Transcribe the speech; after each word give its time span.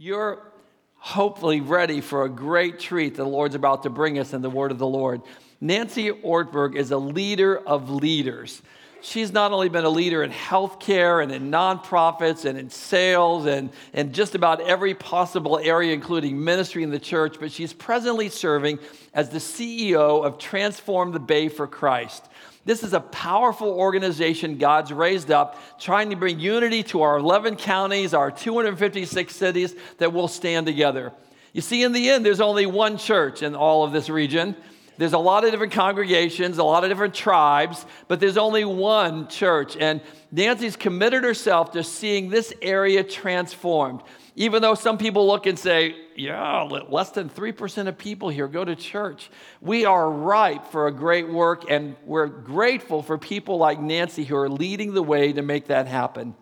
you're 0.00 0.52
hopefully 0.94 1.60
ready 1.60 2.00
for 2.00 2.24
a 2.24 2.28
great 2.28 2.78
treat 2.78 3.16
the 3.16 3.24
Lord's 3.24 3.56
about 3.56 3.82
to 3.82 3.90
bring 3.90 4.16
us 4.20 4.32
in 4.32 4.42
the 4.42 4.50
word 4.50 4.70
of 4.70 4.78
the 4.78 4.86
Lord. 4.86 5.22
Nancy 5.60 6.12
Ortberg 6.12 6.76
is 6.76 6.92
a 6.92 6.96
leader 6.96 7.58
of 7.58 7.90
leaders. 7.90 8.62
She's 9.00 9.32
not 9.32 9.50
only 9.50 9.68
been 9.68 9.84
a 9.84 9.90
leader 9.90 10.22
in 10.22 10.30
healthcare 10.30 11.20
and 11.20 11.32
in 11.32 11.50
nonprofits 11.50 12.44
and 12.44 12.56
in 12.56 12.70
sales 12.70 13.46
and, 13.46 13.70
and 13.92 14.12
just 14.12 14.36
about 14.36 14.60
every 14.60 14.94
possible 14.94 15.58
area, 15.58 15.92
including 15.92 16.42
ministry 16.44 16.84
in 16.84 16.90
the 16.90 17.00
church, 17.00 17.36
but 17.40 17.50
she's 17.50 17.72
presently 17.72 18.28
serving 18.28 18.78
as 19.14 19.30
the 19.30 19.38
CEO 19.38 20.24
of 20.24 20.38
Transform 20.38 21.10
the 21.10 21.20
Bay 21.20 21.48
for 21.48 21.66
Christ. 21.66 22.24
This 22.64 22.82
is 22.82 22.92
a 22.92 23.00
powerful 23.00 23.68
organization 23.68 24.58
God's 24.58 24.92
raised 24.92 25.30
up, 25.30 25.58
trying 25.80 26.10
to 26.10 26.16
bring 26.16 26.38
unity 26.38 26.82
to 26.84 27.02
our 27.02 27.18
11 27.18 27.56
counties, 27.56 28.12
our 28.12 28.30
256 28.30 29.34
cities 29.34 29.74
that 29.98 30.12
will 30.12 30.28
stand 30.28 30.66
together. 30.66 31.12
You 31.52 31.62
see, 31.62 31.82
in 31.82 31.92
the 31.92 32.10
end, 32.10 32.26
there's 32.26 32.40
only 32.40 32.66
one 32.66 32.98
church 32.98 33.42
in 33.42 33.54
all 33.54 33.84
of 33.84 33.92
this 33.92 34.10
region. 34.10 34.54
There's 34.98 35.12
a 35.12 35.18
lot 35.18 35.44
of 35.44 35.52
different 35.52 35.72
congregations, 35.72 36.58
a 36.58 36.64
lot 36.64 36.82
of 36.82 36.90
different 36.90 37.14
tribes, 37.14 37.86
but 38.08 38.18
there's 38.18 38.36
only 38.36 38.64
one 38.64 39.28
church. 39.28 39.76
And 39.76 40.00
Nancy's 40.32 40.76
committed 40.76 41.22
herself 41.22 41.72
to 41.72 41.84
seeing 41.84 42.28
this 42.28 42.52
area 42.60 43.04
transformed. 43.04 44.02
Even 44.38 44.62
though 44.62 44.76
some 44.76 44.98
people 44.98 45.26
look 45.26 45.46
and 45.46 45.58
say, 45.58 45.96
yeah, 46.14 46.62
less 46.62 47.10
than 47.10 47.28
3% 47.28 47.88
of 47.88 47.98
people 47.98 48.28
here 48.28 48.46
go 48.46 48.64
to 48.64 48.76
church. 48.76 49.30
We 49.60 49.84
are 49.84 50.08
ripe 50.08 50.68
for 50.68 50.86
a 50.86 50.92
great 50.92 51.28
work, 51.28 51.68
and 51.68 51.96
we're 52.04 52.28
grateful 52.28 53.02
for 53.02 53.18
people 53.18 53.58
like 53.58 53.80
Nancy 53.80 54.22
who 54.22 54.36
are 54.36 54.48
leading 54.48 54.94
the 54.94 55.02
way 55.02 55.32
to 55.32 55.42
make 55.42 55.66
that 55.66 55.88
happen. 55.88 56.36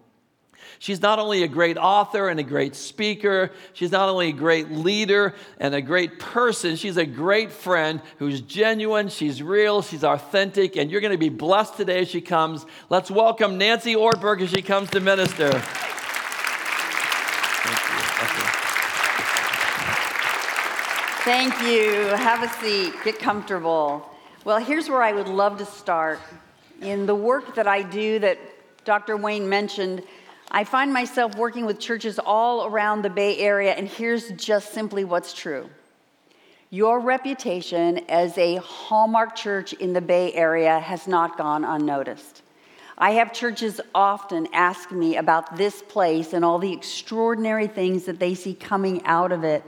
She's 0.78 1.00
not 1.00 1.18
only 1.18 1.42
a 1.42 1.48
great 1.48 1.78
author 1.78 2.28
and 2.28 2.38
a 2.38 2.42
great 2.42 2.76
speaker, 2.76 3.50
she's 3.72 3.92
not 3.92 4.10
only 4.10 4.28
a 4.28 4.32
great 4.32 4.70
leader 4.70 5.34
and 5.58 5.74
a 5.74 5.80
great 5.80 6.18
person, 6.18 6.76
she's 6.76 6.98
a 6.98 7.06
great 7.06 7.50
friend 7.50 8.02
who's 8.18 8.42
genuine, 8.42 9.08
she's 9.08 9.42
real, 9.42 9.80
she's 9.80 10.04
authentic, 10.04 10.76
and 10.76 10.90
you're 10.90 11.00
going 11.00 11.12
to 11.12 11.18
be 11.18 11.30
blessed 11.30 11.78
today 11.78 12.00
as 12.00 12.08
she 12.08 12.20
comes. 12.20 12.66
Let's 12.90 13.10
welcome 13.10 13.56
Nancy 13.56 13.94
Ortberg 13.94 14.42
as 14.42 14.50
she 14.50 14.60
comes 14.60 14.90
to 14.90 15.00
minister. 15.00 15.62
Thank 21.26 21.60
you. 21.62 22.02
Have 22.14 22.44
a 22.44 22.48
seat. 22.62 22.94
Get 23.02 23.18
comfortable. 23.18 24.08
Well, 24.44 24.58
here's 24.58 24.88
where 24.88 25.02
I 25.02 25.10
would 25.10 25.26
love 25.26 25.58
to 25.58 25.66
start. 25.66 26.20
In 26.80 27.04
the 27.04 27.16
work 27.16 27.56
that 27.56 27.66
I 27.66 27.82
do, 27.82 28.20
that 28.20 28.38
Dr. 28.84 29.16
Wayne 29.16 29.48
mentioned, 29.48 30.04
I 30.52 30.62
find 30.62 30.92
myself 30.92 31.34
working 31.34 31.66
with 31.66 31.80
churches 31.80 32.20
all 32.20 32.66
around 32.66 33.02
the 33.02 33.10
Bay 33.10 33.38
Area, 33.38 33.72
and 33.72 33.88
here's 33.88 34.30
just 34.34 34.72
simply 34.72 35.02
what's 35.02 35.32
true. 35.32 35.68
Your 36.70 37.00
reputation 37.00 38.08
as 38.08 38.38
a 38.38 38.58
hallmark 38.58 39.34
church 39.34 39.72
in 39.72 39.94
the 39.94 40.00
Bay 40.00 40.32
Area 40.32 40.78
has 40.78 41.08
not 41.08 41.36
gone 41.36 41.64
unnoticed. 41.64 42.42
I 42.96 43.10
have 43.14 43.32
churches 43.32 43.80
often 43.96 44.46
ask 44.52 44.92
me 44.92 45.16
about 45.16 45.56
this 45.56 45.82
place 45.82 46.32
and 46.32 46.44
all 46.44 46.60
the 46.60 46.72
extraordinary 46.72 47.66
things 47.66 48.04
that 48.04 48.20
they 48.20 48.36
see 48.36 48.54
coming 48.54 49.04
out 49.06 49.32
of 49.32 49.42
it 49.42 49.64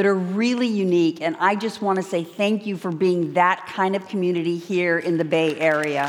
that 0.00 0.06
are 0.06 0.14
really 0.14 0.66
unique. 0.66 1.20
And 1.20 1.36
I 1.40 1.54
just 1.54 1.82
want 1.82 1.98
to 1.98 2.02
say 2.02 2.24
thank 2.24 2.64
you 2.64 2.78
for 2.78 2.90
being 2.90 3.34
that 3.34 3.66
kind 3.66 3.94
of 3.94 4.08
community 4.08 4.56
here 4.56 4.98
in 4.98 5.18
the 5.18 5.26
Bay 5.26 5.60
Area. 5.60 6.06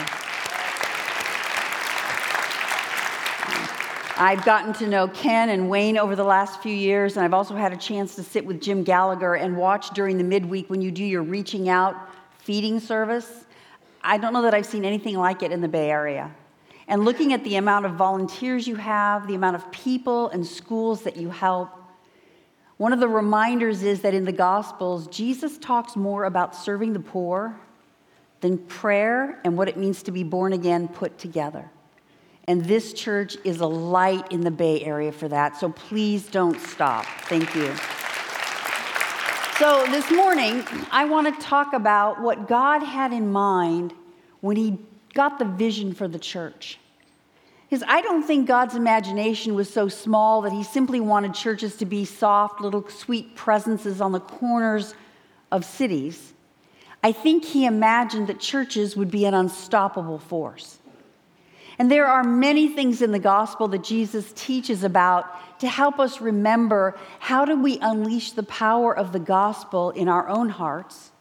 I've 4.16 4.45
gotten 4.45 4.72
to 4.75 4.88
know 4.88 5.09
Ken 5.09 5.50
and 5.50 5.69
Wayne 5.69 5.97
over 5.97 6.16
the 6.16 6.23
last 6.23 6.62
few 6.62 6.73
years, 6.73 7.17
and 7.17 7.25
I've 7.25 7.34
also 7.34 7.53
had 7.53 7.73
a 7.73 7.75
chance 7.75 8.16
to 8.16 8.23
sit 8.23 8.45
with 8.45 8.62
Jim 8.62 8.84
Gallagher 8.84 9.36
and 9.36 9.58
watch 9.58 9.89
during 9.89 10.17
the 10.17 10.23
midweek 10.23 10.69
when 10.69 10.81
you 10.81 10.89
do 10.89 11.03
your 11.03 11.23
reaching 11.23 11.67
out 11.67 11.97
feeding 12.38 12.80
service. 12.80 13.44
I 14.01 14.18
don't 14.18 14.31
know 14.31 14.44
that 14.44 14.53
I've 14.53 14.66
seen 14.66 14.85
anything 14.85 15.18
like 15.18 15.44
it 15.44 15.51
in 15.51 15.59
the 15.59 15.68
Bay 15.68 15.91
Area. 15.91 16.34
And 16.88 17.03
looking 17.03 17.34
at 17.34 17.44
the 17.44 17.57
amount 17.57 17.85
of 17.85 17.96
volunteers 17.96 18.69
you 18.69 18.78
have, 18.78 19.28
the 19.28 19.35
amount 19.35 19.57
of 19.57 19.69
people 19.74 20.30
and 20.30 20.47
schools 20.47 21.01
that 21.01 21.18
you 21.18 21.30
help, 21.30 21.81
one 22.81 22.94
of 22.94 23.00
the 23.00 23.08
reminders 23.08 23.84
is 23.84 24.02
that 24.02 24.16
in 24.16 24.25
the 24.25 24.31
Gospels, 24.31 25.06
Jesus 25.06 25.59
talks 25.59 25.96
more 25.96 26.24
about 26.24 26.56
serving 26.56 26.94
the 26.94 27.00
poor 27.00 27.56
than 28.40 28.58
prayer 28.58 29.40
and 29.44 29.56
what 29.56 29.69
it 29.69 29.78
means 29.78 30.02
to 30.02 30.12
be 30.12 30.24
born 30.24 30.52
again 30.52 30.88
put 30.88 31.19
together. 31.19 31.69
And 32.47 32.66
this 32.66 32.94
church 32.94 33.38
is 33.44 33.59
a 33.59 33.68
light 33.68 34.31
in 34.31 34.42
the 34.42 34.50
Bay 34.50 34.84
Area 34.84 35.12
for 35.12 35.28
that. 35.28 35.58
So 35.58 35.69
please 35.69 36.25
don't 36.25 36.59
stop. 36.59 37.06
Thank 37.25 37.53
you. 37.53 37.72
So 39.59 39.86
this 39.92 40.09
morning, 40.09 40.66
I 40.90 41.06
want 41.06 41.31
to 41.31 41.40
talk 41.40 41.74
about 41.74 42.19
what 42.19 42.48
God 42.48 42.81
had 42.81 43.13
in 43.13 43.31
mind 43.31 43.94
when 44.40 44.58
He 44.58 44.80
got 45.13 45.38
the 45.38 45.46
vision 45.46 45.94
for 45.94 46.08
the 46.08 46.18
church. 46.18 46.80
Because 47.71 47.87
I 47.87 48.01
don't 48.01 48.23
think 48.23 48.49
God's 48.49 48.75
imagination 48.75 49.55
was 49.55 49.71
so 49.71 49.87
small 49.87 50.41
that 50.41 50.51
he 50.51 50.61
simply 50.61 50.99
wanted 50.99 51.33
churches 51.33 51.77
to 51.77 51.85
be 51.85 52.03
soft, 52.03 52.59
little 52.59 52.85
sweet 52.89 53.33
presences 53.33 54.01
on 54.01 54.11
the 54.11 54.19
corners 54.19 54.93
of 55.53 55.63
cities. 55.63 56.33
I 57.01 57.13
think 57.13 57.45
he 57.45 57.65
imagined 57.65 58.27
that 58.27 58.41
churches 58.41 58.97
would 58.97 59.09
be 59.09 59.23
an 59.23 59.33
unstoppable 59.33 60.19
force. 60.19 60.79
And 61.79 61.89
there 61.89 62.07
are 62.07 62.25
many 62.25 62.67
things 62.67 63.01
in 63.01 63.13
the 63.13 63.19
gospel 63.19 63.69
that 63.69 63.85
Jesus 63.85 64.33
teaches 64.35 64.83
about 64.83 65.59
to 65.61 65.69
help 65.69 65.97
us 65.97 66.19
remember 66.19 66.97
how 67.19 67.45
do 67.45 67.57
we 67.57 67.79
unleash 67.79 68.33
the 68.33 68.43
power 68.43 68.93
of 68.93 69.13
the 69.13 69.19
gospel 69.19 69.91
in 69.91 70.09
our 70.09 70.27
own 70.27 70.49
hearts, 70.49 71.11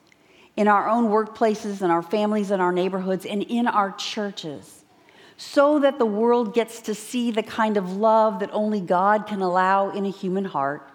in 0.57 0.67
our 0.67 0.89
own 0.89 1.11
workplaces, 1.11 1.81
in 1.81 1.93
our 1.93 2.03
families, 2.03 2.51
in 2.51 2.61
our 2.61 2.73
neighborhoods, 2.73 3.25
and 3.25 3.45
in 3.45 3.69
our 3.69 3.93
churches 3.93 4.81
so 5.41 5.79
that 5.79 5.99
the 5.99 6.05
world 6.05 6.53
gets 6.53 6.83
to 6.83 6.95
see 6.95 7.31
the 7.31 7.43
kind 7.43 7.79
of 7.79 7.97
love 7.97 8.41
that 8.41 8.51
only 8.53 8.79
God 8.79 9.27
can 9.27 9.41
allow 9.41 9.89
in 9.89 10.05
a 10.05 10.11
human 10.11 10.45
heart, 10.45 10.87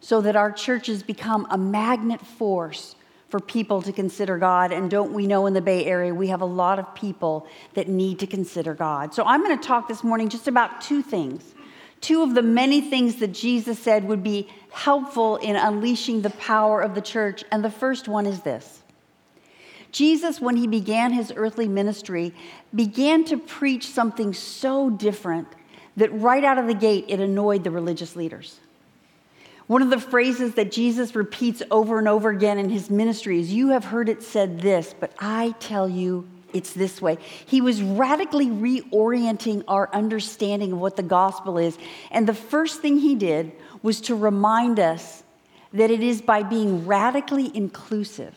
so 0.00 0.20
that 0.20 0.34
our 0.34 0.50
churches 0.50 1.04
become 1.04 1.46
a 1.48 1.56
magnet 1.56 2.20
force 2.20 2.96
for 3.28 3.38
people 3.38 3.82
to 3.82 3.92
consider 3.92 4.36
God. 4.36 4.72
And 4.72 4.90
don't 4.90 5.12
we 5.12 5.28
know 5.28 5.46
in 5.46 5.54
the 5.54 5.60
Bay 5.60 5.86
Area, 5.86 6.12
we 6.12 6.26
have 6.26 6.40
a 6.40 6.44
lot 6.44 6.80
of 6.80 6.92
people 6.96 7.46
that 7.74 7.86
need 7.86 8.18
to 8.18 8.26
consider 8.26 8.74
God. 8.74 9.14
So 9.14 9.22
I'm 9.24 9.44
going 9.44 9.56
to 9.56 9.64
talk 9.64 9.86
this 9.86 10.02
morning 10.02 10.28
just 10.28 10.48
about 10.48 10.80
two 10.80 11.00
things. 11.00 11.54
Two 12.00 12.24
of 12.24 12.34
the 12.34 12.42
many 12.42 12.80
things 12.80 13.16
that 13.20 13.28
Jesus 13.28 13.78
said 13.78 14.08
would 14.08 14.24
be 14.24 14.48
helpful 14.72 15.36
in 15.36 15.54
unleashing 15.54 16.22
the 16.22 16.30
power 16.30 16.80
of 16.80 16.96
the 16.96 17.00
church. 17.00 17.44
And 17.52 17.64
the 17.64 17.70
first 17.70 18.08
one 18.08 18.26
is 18.26 18.40
this 18.40 18.82
Jesus, 19.94 20.40
when 20.40 20.56
he 20.56 20.66
began 20.66 21.12
his 21.12 21.32
earthly 21.36 21.68
ministry, 21.68 22.34
began 22.74 23.24
to 23.26 23.36
preach 23.36 23.86
something 23.86 24.34
so 24.34 24.90
different 24.90 25.46
that 25.96 26.12
right 26.12 26.42
out 26.42 26.58
of 26.58 26.66
the 26.66 26.74
gate 26.74 27.04
it 27.06 27.20
annoyed 27.20 27.62
the 27.62 27.70
religious 27.70 28.16
leaders. 28.16 28.58
One 29.68 29.82
of 29.82 29.90
the 29.90 30.00
phrases 30.00 30.54
that 30.54 30.72
Jesus 30.72 31.14
repeats 31.14 31.62
over 31.70 32.00
and 32.00 32.08
over 32.08 32.30
again 32.30 32.58
in 32.58 32.70
his 32.70 32.90
ministry 32.90 33.38
is, 33.38 33.52
You 33.52 33.68
have 33.68 33.84
heard 33.84 34.08
it 34.08 34.24
said 34.24 34.60
this, 34.60 34.92
but 34.98 35.12
I 35.20 35.54
tell 35.60 35.88
you 35.88 36.28
it's 36.52 36.72
this 36.72 37.00
way. 37.00 37.18
He 37.46 37.60
was 37.60 37.80
radically 37.80 38.48
reorienting 38.48 39.62
our 39.68 39.88
understanding 39.94 40.72
of 40.72 40.80
what 40.80 40.96
the 40.96 41.04
gospel 41.04 41.56
is. 41.56 41.78
And 42.10 42.26
the 42.26 42.34
first 42.34 42.80
thing 42.80 42.98
he 42.98 43.14
did 43.14 43.52
was 43.80 44.00
to 44.02 44.16
remind 44.16 44.80
us 44.80 45.22
that 45.72 45.92
it 45.92 46.02
is 46.02 46.20
by 46.20 46.42
being 46.42 46.84
radically 46.84 47.56
inclusive 47.56 48.34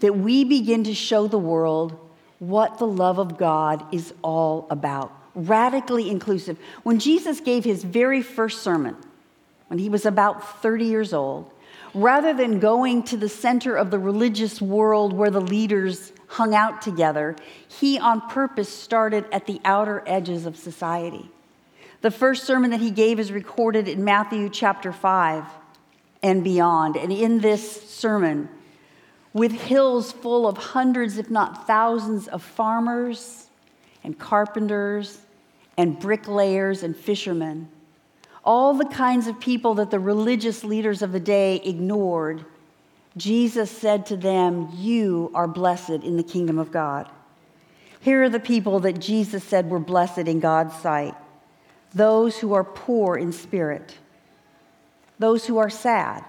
that 0.00 0.16
we 0.16 0.44
begin 0.44 0.84
to 0.84 0.94
show 0.94 1.26
the 1.26 1.38
world 1.38 1.98
what 2.38 2.78
the 2.78 2.86
love 2.86 3.18
of 3.18 3.38
God 3.38 3.84
is 3.94 4.12
all 4.22 4.66
about. 4.70 5.12
Radically 5.34 6.10
inclusive. 6.10 6.58
When 6.82 6.98
Jesus 6.98 7.40
gave 7.40 7.64
his 7.64 7.84
very 7.84 8.22
first 8.22 8.62
sermon, 8.62 8.96
when 9.68 9.78
he 9.78 9.88
was 9.88 10.04
about 10.04 10.60
30 10.62 10.86
years 10.86 11.12
old, 11.12 11.50
rather 11.94 12.32
than 12.32 12.58
going 12.58 13.02
to 13.04 13.16
the 13.16 13.28
center 13.28 13.76
of 13.76 13.90
the 13.90 13.98
religious 13.98 14.60
world 14.60 15.12
where 15.12 15.30
the 15.30 15.40
leaders 15.40 16.12
hung 16.26 16.54
out 16.54 16.82
together, 16.82 17.36
he 17.68 17.98
on 17.98 18.20
purpose 18.22 18.68
started 18.68 19.24
at 19.32 19.46
the 19.46 19.60
outer 19.64 20.02
edges 20.06 20.46
of 20.46 20.56
society. 20.56 21.28
The 22.00 22.10
first 22.10 22.44
sermon 22.44 22.70
that 22.70 22.80
he 22.80 22.90
gave 22.90 23.20
is 23.20 23.30
recorded 23.30 23.86
in 23.86 24.02
Matthew 24.02 24.48
chapter 24.48 24.92
5 24.92 25.44
and 26.22 26.42
beyond. 26.42 26.96
And 26.96 27.12
in 27.12 27.40
this 27.40 27.90
sermon, 27.90 28.48
with 29.32 29.52
hills 29.52 30.12
full 30.12 30.46
of 30.46 30.56
hundreds, 30.56 31.18
if 31.18 31.30
not 31.30 31.66
thousands, 31.66 32.28
of 32.28 32.42
farmers 32.42 33.46
and 34.02 34.18
carpenters 34.18 35.20
and 35.76 35.98
bricklayers 35.98 36.82
and 36.82 36.96
fishermen. 36.96 37.68
All 38.44 38.74
the 38.74 38.86
kinds 38.86 39.26
of 39.26 39.38
people 39.38 39.74
that 39.74 39.90
the 39.90 40.00
religious 40.00 40.64
leaders 40.64 41.02
of 41.02 41.12
the 41.12 41.20
day 41.20 41.60
ignored. 41.64 42.44
Jesus 43.16 43.70
said 43.70 44.06
to 44.06 44.16
them, 44.16 44.68
You 44.74 45.30
are 45.34 45.46
blessed 45.46 45.90
in 45.90 46.16
the 46.16 46.22
kingdom 46.22 46.58
of 46.58 46.72
God. 46.72 47.08
Here 48.00 48.22
are 48.22 48.30
the 48.30 48.40
people 48.40 48.80
that 48.80 48.98
Jesus 48.98 49.44
said 49.44 49.68
were 49.68 49.78
blessed 49.78 50.18
in 50.18 50.40
God's 50.40 50.74
sight 50.76 51.14
those 51.92 52.38
who 52.38 52.52
are 52.52 52.62
poor 52.62 53.16
in 53.16 53.32
spirit, 53.32 53.98
those 55.18 55.46
who 55.46 55.58
are 55.58 55.68
sad, 55.68 56.24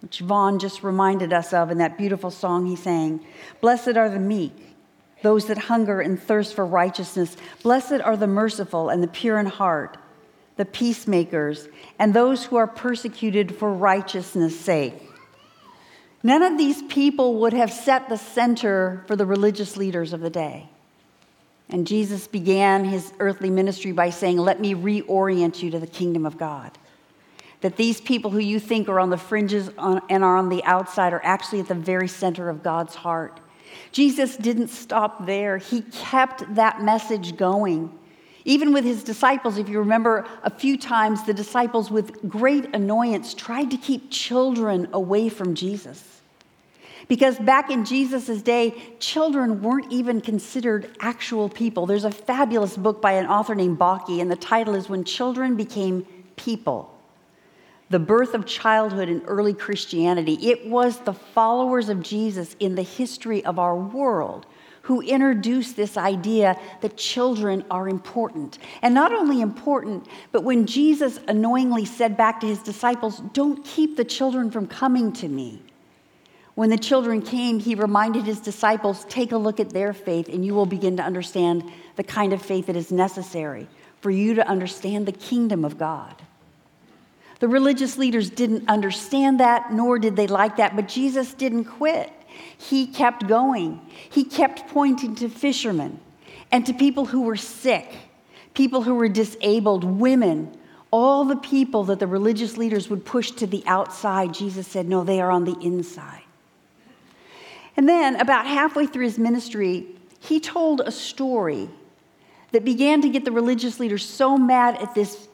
which 0.00 0.20
Vaughn 0.20 0.58
just 0.58 0.82
reminded 0.82 1.32
us 1.32 1.52
of 1.52 1.70
in 1.70 1.78
that 1.78 1.98
beautiful 1.98 2.30
song 2.30 2.66
he 2.66 2.76
sang. 2.76 3.24
Blessed 3.60 3.96
are 3.96 4.08
the 4.08 4.18
meek, 4.18 4.52
those 5.22 5.46
that 5.46 5.58
hunger 5.58 6.00
and 6.00 6.20
thirst 6.20 6.54
for 6.54 6.64
righteousness. 6.64 7.36
Blessed 7.62 8.00
are 8.04 8.16
the 8.16 8.26
merciful 8.26 8.88
and 8.88 9.02
the 9.02 9.08
pure 9.08 9.38
in 9.38 9.46
heart, 9.46 9.96
the 10.56 10.64
peacemakers, 10.64 11.68
and 11.98 12.14
those 12.14 12.44
who 12.44 12.56
are 12.56 12.66
persecuted 12.66 13.54
for 13.54 13.72
righteousness' 13.72 14.58
sake. 14.58 14.94
None 16.22 16.42
of 16.42 16.58
these 16.58 16.82
people 16.82 17.40
would 17.40 17.52
have 17.52 17.72
set 17.72 18.08
the 18.08 18.16
center 18.16 19.04
for 19.06 19.16
the 19.16 19.26
religious 19.26 19.76
leaders 19.76 20.12
of 20.12 20.20
the 20.20 20.30
day. 20.30 20.68
And 21.68 21.86
Jesus 21.86 22.26
began 22.26 22.84
his 22.84 23.12
earthly 23.18 23.50
ministry 23.50 23.92
by 23.92 24.10
saying, 24.10 24.38
Let 24.38 24.60
me 24.60 24.74
reorient 24.74 25.62
you 25.62 25.70
to 25.70 25.78
the 25.78 25.86
kingdom 25.86 26.24
of 26.24 26.38
God. 26.38 26.76
That 27.60 27.76
these 27.76 28.00
people 28.00 28.30
who 28.30 28.38
you 28.38 28.60
think 28.60 28.88
are 28.88 29.00
on 29.00 29.10
the 29.10 29.18
fringes 29.18 29.70
and 29.78 30.24
are 30.24 30.36
on 30.36 30.48
the 30.48 30.62
outside 30.64 31.12
are 31.12 31.20
actually 31.24 31.60
at 31.60 31.68
the 31.68 31.74
very 31.74 32.08
center 32.08 32.48
of 32.48 32.62
God's 32.62 32.94
heart. 32.94 33.40
Jesus 33.92 34.36
didn't 34.36 34.68
stop 34.68 35.26
there, 35.26 35.58
he 35.58 35.82
kept 35.82 36.54
that 36.54 36.82
message 36.82 37.36
going. 37.36 37.96
Even 38.44 38.72
with 38.72 38.84
his 38.84 39.04
disciples, 39.04 39.58
if 39.58 39.68
you 39.68 39.78
remember 39.78 40.24
a 40.42 40.50
few 40.50 40.78
times, 40.78 41.24
the 41.24 41.34
disciples, 41.34 41.90
with 41.90 42.28
great 42.28 42.74
annoyance, 42.74 43.34
tried 43.34 43.70
to 43.70 43.76
keep 43.76 44.10
children 44.10 44.88
away 44.92 45.28
from 45.28 45.54
Jesus. 45.54 46.22
Because 47.08 47.38
back 47.38 47.70
in 47.70 47.84
Jesus' 47.84 48.40
day, 48.42 48.74
children 49.00 49.62
weren't 49.62 49.92
even 49.92 50.20
considered 50.20 50.90
actual 51.00 51.48
people. 51.48 51.86
There's 51.86 52.04
a 52.04 52.10
fabulous 52.10 52.76
book 52.76 53.02
by 53.02 53.12
an 53.12 53.26
author 53.26 53.54
named 53.54 53.78
Bakke, 53.78 54.20
and 54.20 54.30
the 54.30 54.36
title 54.36 54.74
is 54.74 54.88
When 54.88 55.04
Children 55.04 55.56
Became 55.56 56.06
People 56.36 56.97
The 57.90 57.98
Birth 57.98 58.34
of 58.34 58.44
Childhood 58.44 59.08
in 59.08 59.22
Early 59.22 59.54
Christianity. 59.54 60.34
It 60.50 60.68
was 60.68 60.98
the 61.00 61.14
followers 61.14 61.88
of 61.88 62.02
Jesus 62.02 62.54
in 62.60 62.74
the 62.74 62.82
history 62.82 63.44
of 63.44 63.58
our 63.58 63.76
world 63.76 64.46
who 64.82 65.00
introduced 65.02 65.76
this 65.76 65.96
idea 65.96 66.58
that 66.80 66.96
children 66.96 67.64
are 67.70 67.88
important. 67.88 68.58
And 68.82 68.94
not 68.94 69.12
only 69.12 69.40
important, 69.40 70.06
but 70.32 70.44
when 70.44 70.66
Jesus 70.66 71.18
annoyingly 71.28 71.84
said 71.84 72.16
back 72.16 72.40
to 72.40 72.46
his 72.46 72.62
disciples, 72.62 73.22
Don't 73.32 73.64
keep 73.64 73.96
the 73.96 74.04
children 74.04 74.50
from 74.50 74.66
coming 74.66 75.12
to 75.14 75.28
me. 75.28 75.62
When 76.54 76.70
the 76.70 76.78
children 76.78 77.22
came, 77.22 77.58
he 77.60 77.74
reminded 77.74 78.24
his 78.24 78.40
disciples 78.40 79.04
take 79.08 79.32
a 79.32 79.38
look 79.38 79.60
at 79.60 79.70
their 79.70 79.92
faith, 79.92 80.28
and 80.28 80.44
you 80.44 80.54
will 80.54 80.66
begin 80.66 80.96
to 80.96 81.02
understand 81.02 81.70
the 81.96 82.02
kind 82.02 82.32
of 82.32 82.42
faith 82.42 82.66
that 82.66 82.76
is 82.76 82.90
necessary 82.90 83.68
for 84.00 84.10
you 84.10 84.34
to 84.34 84.48
understand 84.48 85.06
the 85.06 85.12
kingdom 85.12 85.64
of 85.64 85.78
God. 85.78 86.14
The 87.40 87.48
religious 87.48 87.96
leaders 87.96 88.30
didn't 88.30 88.68
understand 88.68 89.40
that, 89.40 89.72
nor 89.72 89.98
did 89.98 90.16
they 90.16 90.26
like 90.26 90.56
that, 90.56 90.74
but 90.74 90.88
Jesus 90.88 91.34
didn't 91.34 91.64
quit. 91.64 92.12
He 92.56 92.86
kept 92.86 93.26
going. 93.26 93.80
He 94.10 94.24
kept 94.24 94.68
pointing 94.68 95.14
to 95.16 95.28
fishermen 95.28 96.00
and 96.50 96.66
to 96.66 96.72
people 96.72 97.06
who 97.06 97.22
were 97.22 97.36
sick, 97.36 97.92
people 98.54 98.82
who 98.82 98.94
were 98.94 99.08
disabled, 99.08 99.84
women, 99.84 100.56
all 100.90 101.24
the 101.24 101.36
people 101.36 101.84
that 101.84 101.98
the 101.98 102.06
religious 102.06 102.56
leaders 102.56 102.88
would 102.88 103.04
push 103.04 103.30
to 103.32 103.46
the 103.46 103.62
outside. 103.66 104.34
Jesus 104.34 104.66
said, 104.66 104.88
No, 104.88 105.04
they 105.04 105.20
are 105.20 105.30
on 105.30 105.44
the 105.44 105.56
inside. 105.60 106.22
And 107.76 107.88
then, 107.88 108.16
about 108.16 108.46
halfway 108.46 108.86
through 108.86 109.04
his 109.04 109.18
ministry, 109.18 109.86
he 110.18 110.40
told 110.40 110.80
a 110.80 110.90
story 110.90 111.68
that 112.50 112.64
began 112.64 113.02
to 113.02 113.08
get 113.08 113.24
the 113.24 113.30
religious 113.30 113.78
leaders 113.78 114.04
so 114.04 114.36
mad 114.36 114.82
at 114.82 114.94
this 114.94 115.27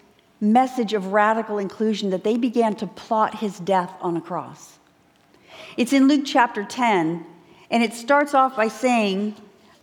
message 0.44 0.92
of 0.92 1.12
radical 1.12 1.58
inclusion 1.58 2.10
that 2.10 2.22
they 2.22 2.36
began 2.36 2.76
to 2.76 2.86
plot 2.86 3.38
his 3.38 3.58
death 3.60 3.92
on 4.00 4.16
a 4.16 4.20
cross. 4.20 4.78
It's 5.76 5.92
in 5.92 6.06
Luke 6.06 6.24
chapter 6.24 6.64
10, 6.64 7.26
and 7.70 7.82
it 7.82 7.94
starts 7.94 8.34
off 8.34 8.56
by 8.56 8.68
saying, 8.68 9.34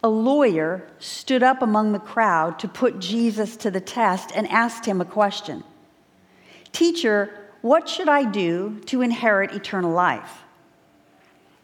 a 0.04 0.10
lawyer 0.10 0.88
stood 1.00 1.44
up 1.44 1.62
among 1.62 1.92
the 1.92 2.00
crowd 2.00 2.58
to 2.60 2.68
put 2.68 3.00
Jesus 3.00 3.56
to 3.58 3.70
the 3.70 3.82
test 3.82 4.32
and 4.34 4.48
asked 4.48 4.86
him 4.86 5.02
a 5.02 5.06
question 5.06 5.64
Teacher, 6.72 7.30
what 7.62 7.88
should 7.88 8.10
I 8.10 8.24
do 8.24 8.80
to 8.86 9.02
inherit 9.02 9.54
eternal 9.54 9.92
life? 9.92 10.44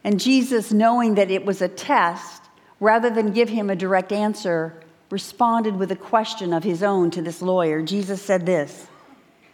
And 0.03 0.19
Jesus, 0.19 0.71
knowing 0.71 1.15
that 1.15 1.31
it 1.31 1.45
was 1.45 1.61
a 1.61 1.67
test, 1.67 2.43
rather 2.79 3.09
than 3.09 3.31
give 3.31 3.49
him 3.49 3.69
a 3.69 3.75
direct 3.75 4.11
answer, 4.11 4.79
responded 5.09 5.77
with 5.77 5.91
a 5.91 5.95
question 5.95 6.53
of 6.53 6.63
his 6.63 6.83
own 6.83 7.11
to 7.11 7.21
this 7.21 7.41
lawyer. 7.41 7.81
Jesus 7.81 8.21
said 8.21 8.45
this 8.45 8.87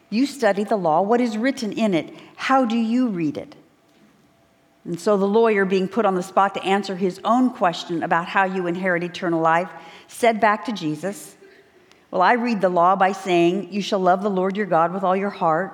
You 0.10 0.26
study 0.26 0.64
the 0.64 0.76
law. 0.76 1.02
What 1.02 1.22
is 1.22 1.38
written 1.38 1.72
in 1.72 1.94
it? 1.94 2.14
How 2.36 2.66
do 2.66 2.76
you 2.76 3.08
read 3.08 3.38
it? 3.38 3.56
And 4.86 5.00
so 5.00 5.16
the 5.16 5.26
lawyer, 5.26 5.64
being 5.64 5.88
put 5.88 6.06
on 6.06 6.16
the 6.16 6.24
spot 6.24 6.54
to 6.56 6.64
answer 6.64 6.96
his 6.96 7.20
own 7.24 7.52
question 7.52 8.04
about 8.04 8.28
how 8.28 8.44
you 8.44 8.68
inherit 8.68 9.04
eternal 9.04 9.40
life, 9.40 9.70
said 10.08 10.42
back 10.42 10.66
to 10.66 10.74
Jesus, 10.74 11.36
Well, 12.12 12.22
I 12.22 12.34
read 12.34 12.60
the 12.60 12.70
law 12.70 12.96
by 12.96 13.14
saying, 13.14 13.72
You 13.72 13.82
shall 13.82 14.00
love 14.00 14.24
the 14.24 14.30
Lord 14.30 14.58
your 14.58 14.66
God 14.66 14.94
with 14.94 15.04
all 15.04 15.16
your 15.16 15.30
heart, 15.30 15.74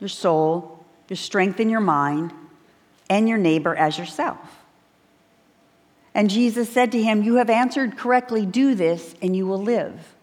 your 0.00 0.08
soul, 0.08 0.84
your 1.08 1.16
strength, 1.16 1.60
and 1.60 1.70
your 1.70 1.80
mind 1.80 2.32
and 3.08 3.28
your 3.28 3.38
neighbor 3.38 3.74
as 3.74 3.98
yourself. 3.98 4.57
And 6.18 6.28
Jesus 6.28 6.68
said 6.68 6.90
to 6.92 7.00
him, 7.00 7.22
You 7.22 7.36
have 7.36 7.48
answered 7.48 7.96
correctly, 7.96 8.44
do 8.44 8.74
this, 8.74 9.14
and 9.22 9.36
you 9.36 9.46
will 9.46 9.62
live. 9.62 10.16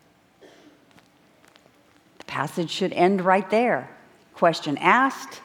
The 2.17 2.25
passage 2.25 2.69
should 2.69 2.91
end 2.91 3.21
right 3.21 3.49
there. 3.49 3.89
Question 4.33 4.77
asked, 4.79 5.39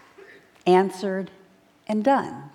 answered, 0.67 1.31
and 1.87 2.03
done. 2.03 2.51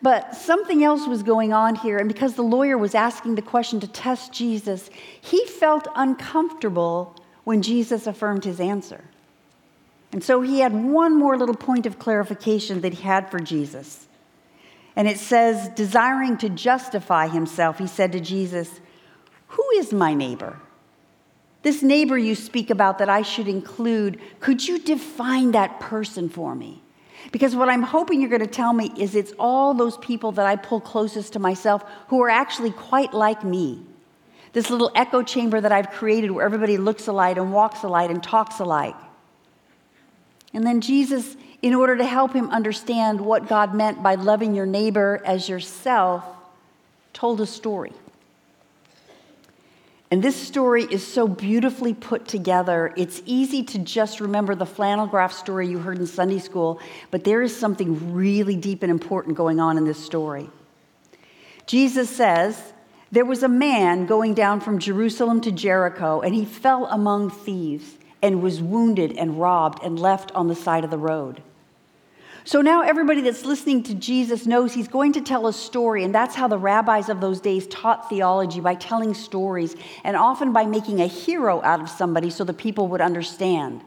But 0.00 0.34
something 0.34 0.82
else 0.82 1.06
was 1.06 1.22
going 1.22 1.52
on 1.52 1.74
here, 1.74 1.98
and 1.98 2.08
because 2.08 2.32
the 2.32 2.40
lawyer 2.40 2.78
was 2.78 2.94
asking 2.94 3.34
the 3.34 3.42
question 3.42 3.78
to 3.80 3.86
test 3.86 4.32
Jesus, 4.32 4.88
he 5.20 5.44
felt 5.44 5.86
uncomfortable 5.94 7.14
when 7.44 7.60
Jesus 7.60 8.06
affirmed 8.06 8.46
his 8.46 8.58
answer. 8.58 9.04
And 10.12 10.24
so 10.24 10.40
he 10.40 10.60
had 10.60 10.72
one 10.72 11.14
more 11.14 11.36
little 11.36 11.54
point 11.54 11.84
of 11.84 11.98
clarification 11.98 12.80
that 12.80 12.94
he 12.94 13.02
had 13.02 13.30
for 13.30 13.38
Jesus. 13.38 14.08
And 14.94 15.08
it 15.08 15.18
says, 15.18 15.68
desiring 15.70 16.36
to 16.38 16.48
justify 16.48 17.28
himself, 17.28 17.78
he 17.78 17.86
said 17.86 18.12
to 18.12 18.20
Jesus, 18.20 18.80
Who 19.48 19.64
is 19.76 19.92
my 19.92 20.14
neighbor? 20.14 20.60
This 21.62 21.82
neighbor 21.82 22.18
you 22.18 22.34
speak 22.34 22.70
about 22.70 22.98
that 22.98 23.08
I 23.08 23.22
should 23.22 23.48
include, 23.48 24.20
could 24.40 24.66
you 24.66 24.78
define 24.78 25.52
that 25.52 25.80
person 25.80 26.28
for 26.28 26.54
me? 26.54 26.82
Because 27.30 27.54
what 27.54 27.68
I'm 27.68 27.82
hoping 27.82 28.20
you're 28.20 28.28
going 28.28 28.40
to 28.40 28.48
tell 28.48 28.72
me 28.72 28.92
is 28.98 29.14
it's 29.14 29.32
all 29.38 29.74
those 29.74 29.96
people 29.98 30.32
that 30.32 30.46
I 30.46 30.56
pull 30.56 30.80
closest 30.80 31.34
to 31.34 31.38
myself 31.38 31.84
who 32.08 32.20
are 32.22 32.28
actually 32.28 32.72
quite 32.72 33.14
like 33.14 33.44
me. 33.44 33.86
This 34.52 34.70
little 34.70 34.90
echo 34.94 35.22
chamber 35.22 35.60
that 35.60 35.72
I've 35.72 35.90
created 35.90 36.32
where 36.32 36.44
everybody 36.44 36.76
looks 36.78 37.06
alike 37.06 37.36
and 37.36 37.52
walks 37.52 37.84
alike 37.84 38.10
and 38.10 38.22
talks 38.22 38.58
alike. 38.58 38.96
And 40.52 40.66
then 40.66 40.80
Jesus, 40.80 41.36
in 41.62 41.74
order 41.74 41.96
to 41.96 42.04
help 42.04 42.32
him 42.32 42.50
understand 42.50 43.20
what 43.20 43.48
God 43.48 43.72
meant 43.72 44.02
by 44.02 44.16
loving 44.16 44.54
your 44.54 44.66
neighbor 44.66 45.22
as 45.24 45.48
yourself, 45.48 46.24
told 47.12 47.40
a 47.40 47.46
story. 47.46 47.92
And 50.10 50.22
this 50.22 50.36
story 50.36 50.82
is 50.82 51.06
so 51.06 51.26
beautifully 51.26 51.94
put 51.94 52.28
together. 52.28 52.92
It's 52.96 53.22
easy 53.24 53.62
to 53.62 53.78
just 53.78 54.20
remember 54.20 54.54
the 54.54 54.66
flannel 54.66 55.06
graph 55.06 55.32
story 55.32 55.68
you 55.68 55.78
heard 55.78 55.98
in 55.98 56.06
Sunday 56.06 56.40
school, 56.40 56.80
but 57.10 57.24
there 57.24 57.40
is 57.40 57.56
something 57.56 58.12
really 58.12 58.56
deep 58.56 58.82
and 58.82 58.90
important 58.90 59.36
going 59.36 59.58
on 59.58 59.78
in 59.78 59.84
this 59.84 60.04
story. 60.04 60.50
Jesus 61.64 62.10
says, 62.10 62.74
There 63.10 63.24
was 63.24 63.42
a 63.42 63.48
man 63.48 64.04
going 64.04 64.34
down 64.34 64.60
from 64.60 64.80
Jerusalem 64.80 65.40
to 65.42 65.52
Jericho, 65.52 66.20
and 66.20 66.34
he 66.34 66.44
fell 66.44 66.86
among 66.86 67.30
thieves 67.30 67.94
and 68.20 68.42
was 68.42 68.60
wounded 68.60 69.16
and 69.16 69.40
robbed 69.40 69.82
and 69.82 69.98
left 69.98 70.30
on 70.32 70.48
the 70.48 70.54
side 70.54 70.84
of 70.84 70.90
the 70.90 70.98
road. 70.98 71.40
So 72.44 72.60
now 72.60 72.82
everybody 72.82 73.20
that's 73.20 73.44
listening 73.44 73.84
to 73.84 73.94
Jesus 73.94 74.46
knows 74.46 74.74
he's 74.74 74.88
going 74.88 75.12
to 75.12 75.20
tell 75.20 75.46
a 75.46 75.52
story, 75.52 76.02
and 76.02 76.12
that's 76.12 76.34
how 76.34 76.48
the 76.48 76.58
rabbis 76.58 77.08
of 77.08 77.20
those 77.20 77.40
days 77.40 77.68
taught 77.68 78.08
theology 78.08 78.60
by 78.60 78.74
telling 78.74 79.14
stories, 79.14 79.76
and 80.02 80.16
often 80.16 80.52
by 80.52 80.66
making 80.66 81.00
a 81.00 81.06
hero 81.06 81.62
out 81.62 81.80
of 81.80 81.88
somebody 81.88 82.30
so 82.30 82.42
the 82.42 82.52
people 82.52 82.88
would 82.88 83.00
understand. 83.00 83.82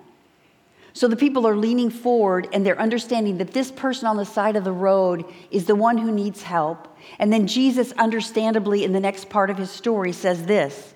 So 0.93 1.09
the 1.09 1.17
people 1.17 1.45
are 1.45 1.57
leaning 1.57 1.89
forward 1.89 2.47
and 2.53 2.65
they're 2.65 2.79
understanding 2.79 3.39
that 3.39 3.51
this 3.51 3.69
person 3.69 4.07
on 4.07 4.15
the 4.15 4.23
side 4.23 4.55
of 4.55 4.63
the 4.63 4.71
road 4.71 5.25
is 5.51 5.65
the 5.65 5.75
one 5.75 5.97
who 5.97 6.09
needs 6.09 6.41
help. 6.41 6.87
And 7.19 7.33
then 7.33 7.47
Jesus, 7.47 7.91
understandably, 7.97 8.85
in 8.85 8.93
the 8.93 9.01
next 9.01 9.29
part 9.29 9.49
of 9.49 9.57
his 9.57 9.69
story, 9.69 10.13
says 10.13 10.45
this 10.45 10.93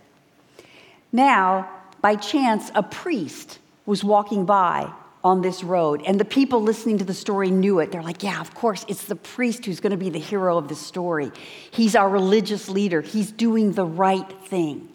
Now, 1.11 1.69
by 1.99 2.15
chance, 2.15 2.71
a 2.73 2.81
priest 2.81 3.59
was 3.85 4.01
walking 4.01 4.45
by 4.45 4.89
on 5.23 5.41
this 5.41 5.63
road, 5.63 6.01
and 6.05 6.19
the 6.19 6.25
people 6.25 6.61
listening 6.61 6.97
to 6.97 7.03
the 7.03 7.13
story 7.13 7.51
knew 7.51 7.79
it. 7.79 7.91
They're 7.91 8.03
like, 8.03 8.23
Yeah, 8.23 8.39
of 8.39 8.53
course, 8.55 8.85
it's 8.87 9.05
the 9.05 9.15
priest 9.15 9.65
who's 9.65 9.79
going 9.79 9.91
to 9.91 9.97
be 9.97 10.09
the 10.09 10.19
hero 10.19 10.57
of 10.57 10.67
the 10.67 10.75
story. 10.75 11.31
He's 11.71 11.95
our 11.95 12.09
religious 12.09 12.69
leader, 12.69 13.01
he's 13.01 13.31
doing 13.31 13.73
the 13.73 13.85
right 13.85 14.31
thing. 14.47 14.89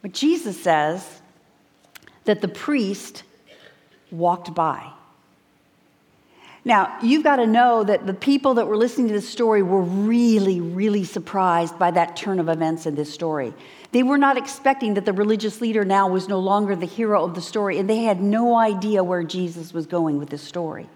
But 0.00 0.12
Jesus 0.12 0.60
says 0.60 1.20
that 2.24 2.40
the 2.40 2.48
priest 2.48 3.22
walked 4.10 4.54
by. 4.54 4.90
Now, 6.64 6.96
you've 7.02 7.24
got 7.24 7.36
to 7.36 7.46
know 7.46 7.82
that 7.82 8.06
the 8.06 8.14
people 8.14 8.54
that 8.54 8.68
were 8.68 8.76
listening 8.76 9.08
to 9.08 9.14
this 9.14 9.28
story 9.28 9.62
were 9.62 9.82
really, 9.82 10.60
really 10.60 11.04
surprised 11.04 11.76
by 11.78 11.90
that 11.90 12.14
turn 12.14 12.38
of 12.38 12.48
events 12.48 12.86
in 12.86 12.94
this 12.94 13.12
story. 13.12 13.52
They 13.92 14.02
were 14.02 14.18
not 14.18 14.38
expecting 14.38 14.94
that 14.94 15.04
the 15.04 15.12
religious 15.12 15.60
leader 15.60 15.84
now 15.84 16.08
was 16.08 16.26
no 16.26 16.38
longer 16.38 16.74
the 16.74 16.86
hero 16.86 17.24
of 17.24 17.34
the 17.34 17.42
story, 17.42 17.78
and 17.78 17.88
they 17.88 17.98
had 17.98 18.20
no 18.22 18.56
idea 18.56 19.04
where 19.04 19.22
Jesus 19.22 19.72
was 19.72 19.86
going 19.86 20.18
with 20.18 20.30
this 20.30 20.42
story. 20.42 20.88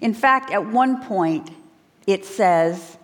In 0.00 0.14
fact, 0.14 0.50
at 0.50 0.66
one 0.66 1.02
point, 1.04 1.50
it 2.06 2.24
says 2.24 2.98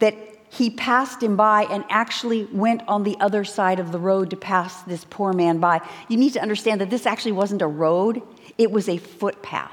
that 0.00 0.16
he 0.50 0.70
passed 0.70 1.22
him 1.22 1.36
by 1.36 1.64
and 1.64 1.84
actually 1.88 2.44
went 2.46 2.82
on 2.88 3.04
the 3.04 3.16
other 3.20 3.44
side 3.44 3.78
of 3.78 3.92
the 3.92 3.98
road 3.98 4.30
to 4.30 4.36
pass 4.36 4.82
this 4.82 5.04
poor 5.04 5.32
man 5.32 5.58
by. 5.58 5.80
You 6.08 6.16
need 6.16 6.32
to 6.34 6.42
understand 6.42 6.80
that 6.80 6.90
this 6.90 7.06
actually 7.06 7.32
wasn't 7.32 7.62
a 7.62 7.66
road, 7.66 8.22
it 8.58 8.70
was 8.70 8.88
a 8.88 8.98
footpath. 8.98 9.72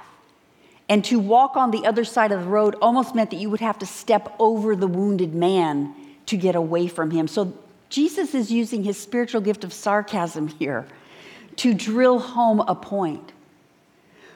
And 0.89 1.05
to 1.05 1.19
walk 1.19 1.55
on 1.55 1.71
the 1.71 1.85
other 1.85 2.03
side 2.03 2.31
of 2.31 2.41
the 2.41 2.49
road 2.49 2.75
almost 2.81 3.15
meant 3.15 3.29
that 3.29 3.37
you 3.37 3.49
would 3.49 3.59
have 3.59 3.79
to 3.79 3.85
step 3.85 4.35
over 4.39 4.75
the 4.75 4.87
wounded 4.87 5.33
man 5.33 5.95
to 6.25 6.37
get 6.37 6.55
away 6.55 6.87
from 6.87 7.11
him. 7.11 7.27
So 7.27 7.53
Jesus 7.91 8.33
is 8.33 8.51
using 8.51 8.83
his 8.83 8.97
spiritual 8.97 9.41
gift 9.41 9.63
of 9.63 9.73
sarcasm 9.73 10.47
here 10.47 10.87
to 11.57 11.73
drill 11.73 12.19
home 12.19 12.61
a 12.61 12.73
point. 12.73 13.33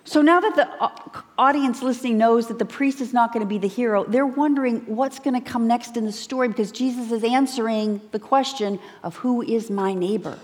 So 0.04 0.22
now 0.22 0.40
that 0.42 0.56
the 0.56 1.24
audience 1.38 1.82
listening 1.82 2.18
knows 2.18 2.48
that 2.50 2.60
the 2.60 2.66
priest 2.66 3.02
is 3.02 3.14
not 3.14 3.34
going 3.34 3.44
to 3.44 3.50
be 3.50 3.58
the 3.58 3.68
hero, 3.68 4.04
they're 4.04 4.26
wondering 4.26 4.82
what's 4.86 5.18
going 5.18 5.34
to 5.34 5.42
come 5.42 5.68
next 5.68 5.98
in 5.98 6.06
the 6.06 6.12
story 6.12 6.48
because 6.48 6.72
Jesus 6.72 7.12
is 7.12 7.24
answering 7.24 8.02
the 8.12 8.20
question 8.20 8.78
of 9.02 9.16
who 9.16 9.42
is 9.42 9.72
my 9.72 9.94
neighbor. 9.96 10.38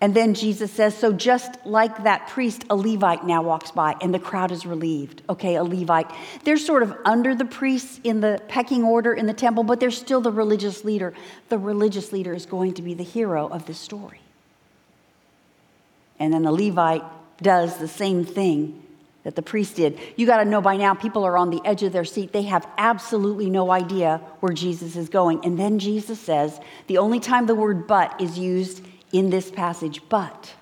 And 0.00 0.14
then 0.14 0.34
Jesus 0.34 0.70
says, 0.70 0.96
So 0.96 1.12
just 1.12 1.66
like 1.66 2.04
that 2.04 2.28
priest, 2.28 2.64
a 2.70 2.76
Levite 2.76 3.26
now 3.26 3.42
walks 3.42 3.72
by, 3.72 3.96
and 4.00 4.14
the 4.14 4.18
crowd 4.18 4.52
is 4.52 4.64
relieved. 4.64 5.22
Okay, 5.28 5.56
a 5.56 5.64
Levite. 5.64 6.10
They're 6.44 6.56
sort 6.56 6.84
of 6.84 6.96
under 7.04 7.34
the 7.34 7.44
priests 7.44 8.00
in 8.04 8.20
the 8.20 8.40
pecking 8.48 8.84
order 8.84 9.12
in 9.12 9.26
the 9.26 9.34
temple, 9.34 9.64
but 9.64 9.80
they're 9.80 9.90
still 9.90 10.20
the 10.20 10.30
religious 10.30 10.84
leader. 10.84 11.14
The 11.48 11.58
religious 11.58 12.12
leader 12.12 12.32
is 12.32 12.46
going 12.46 12.74
to 12.74 12.82
be 12.82 12.94
the 12.94 13.04
hero 13.04 13.48
of 13.48 13.66
this 13.66 13.78
story. 13.78 14.20
And 16.20 16.32
then 16.32 16.42
the 16.42 16.52
Levite 16.52 17.04
does 17.42 17.78
the 17.78 17.88
same 17.88 18.24
thing 18.24 18.82
that 19.24 19.34
the 19.34 19.42
priest 19.42 19.76
did. 19.76 19.98
You 20.16 20.26
got 20.26 20.38
to 20.38 20.44
know 20.44 20.60
by 20.60 20.76
now, 20.76 20.94
people 20.94 21.24
are 21.24 21.36
on 21.36 21.50
the 21.50 21.60
edge 21.64 21.82
of 21.82 21.92
their 21.92 22.04
seat. 22.04 22.32
They 22.32 22.42
have 22.42 22.66
absolutely 22.78 23.50
no 23.50 23.70
idea 23.70 24.20
where 24.40 24.52
Jesus 24.52 24.96
is 24.96 25.08
going. 25.08 25.44
And 25.44 25.58
then 25.58 25.80
Jesus 25.80 26.20
says, 26.20 26.58
the 26.86 26.98
only 26.98 27.18
time 27.20 27.46
the 27.46 27.54
word 27.54 27.86
but 27.86 28.20
is 28.20 28.38
used 28.38 28.84
in 29.12 29.30
this 29.30 29.50
passage, 29.50 30.02
but 30.08 30.54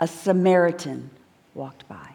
a 0.00 0.06
Samaritan 0.06 1.10
walked 1.54 1.88
by. 1.88 2.08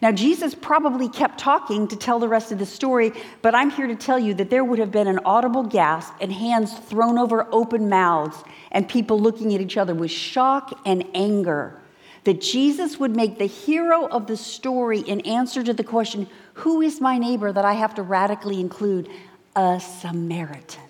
Now, 0.00 0.12
Jesus 0.12 0.54
probably 0.54 1.08
kept 1.08 1.38
talking 1.38 1.86
to 1.88 1.96
tell 1.96 2.18
the 2.18 2.28
rest 2.28 2.52
of 2.52 2.58
the 2.58 2.66
story, 2.66 3.12
but 3.42 3.54
I'm 3.54 3.70
here 3.70 3.86
to 3.86 3.94
tell 3.94 4.18
you 4.18 4.34
that 4.34 4.50
there 4.50 4.64
would 4.64 4.78
have 4.78 4.90
been 4.90 5.06
an 5.06 5.20
audible 5.24 5.62
gasp 5.62 6.14
and 6.20 6.32
hands 6.32 6.72
thrown 6.78 7.18
over 7.18 7.46
open 7.52 7.88
mouths 7.88 8.42
and 8.70 8.88
people 8.88 9.20
looking 9.20 9.54
at 9.54 9.60
each 9.60 9.76
other 9.76 9.94
with 9.94 10.10
shock 10.10 10.80
and 10.86 11.04
anger 11.14 11.80
that 12.24 12.40
Jesus 12.40 12.98
would 12.98 13.14
make 13.14 13.38
the 13.38 13.46
hero 13.46 14.06
of 14.08 14.26
the 14.26 14.36
story 14.36 15.00
in 15.00 15.20
answer 15.20 15.62
to 15.62 15.72
the 15.72 15.84
question, 15.84 16.26
Who 16.54 16.80
is 16.80 17.00
my 17.00 17.18
neighbor 17.18 17.52
that 17.52 17.64
I 17.64 17.74
have 17.74 17.94
to 17.96 18.02
radically 18.02 18.60
include? 18.60 19.08
A 19.56 19.78
Samaritan. 19.78 20.83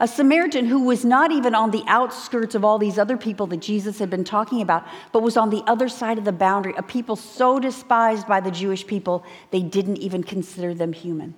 A 0.00 0.08
Samaritan 0.08 0.66
who 0.66 0.84
was 0.84 1.04
not 1.04 1.30
even 1.32 1.54
on 1.54 1.70
the 1.70 1.84
outskirts 1.86 2.54
of 2.54 2.64
all 2.64 2.78
these 2.78 2.98
other 2.98 3.16
people 3.16 3.46
that 3.48 3.60
Jesus 3.60 3.98
had 3.98 4.10
been 4.10 4.24
talking 4.24 4.60
about, 4.60 4.86
but 5.12 5.22
was 5.22 5.36
on 5.36 5.50
the 5.50 5.62
other 5.66 5.88
side 5.88 6.18
of 6.18 6.24
the 6.24 6.32
boundary, 6.32 6.74
a 6.76 6.82
people 6.82 7.16
so 7.16 7.58
despised 7.58 8.26
by 8.26 8.40
the 8.40 8.50
Jewish 8.50 8.86
people, 8.86 9.24
they 9.50 9.62
didn't 9.62 9.98
even 9.98 10.22
consider 10.22 10.74
them 10.74 10.92
human. 10.92 11.34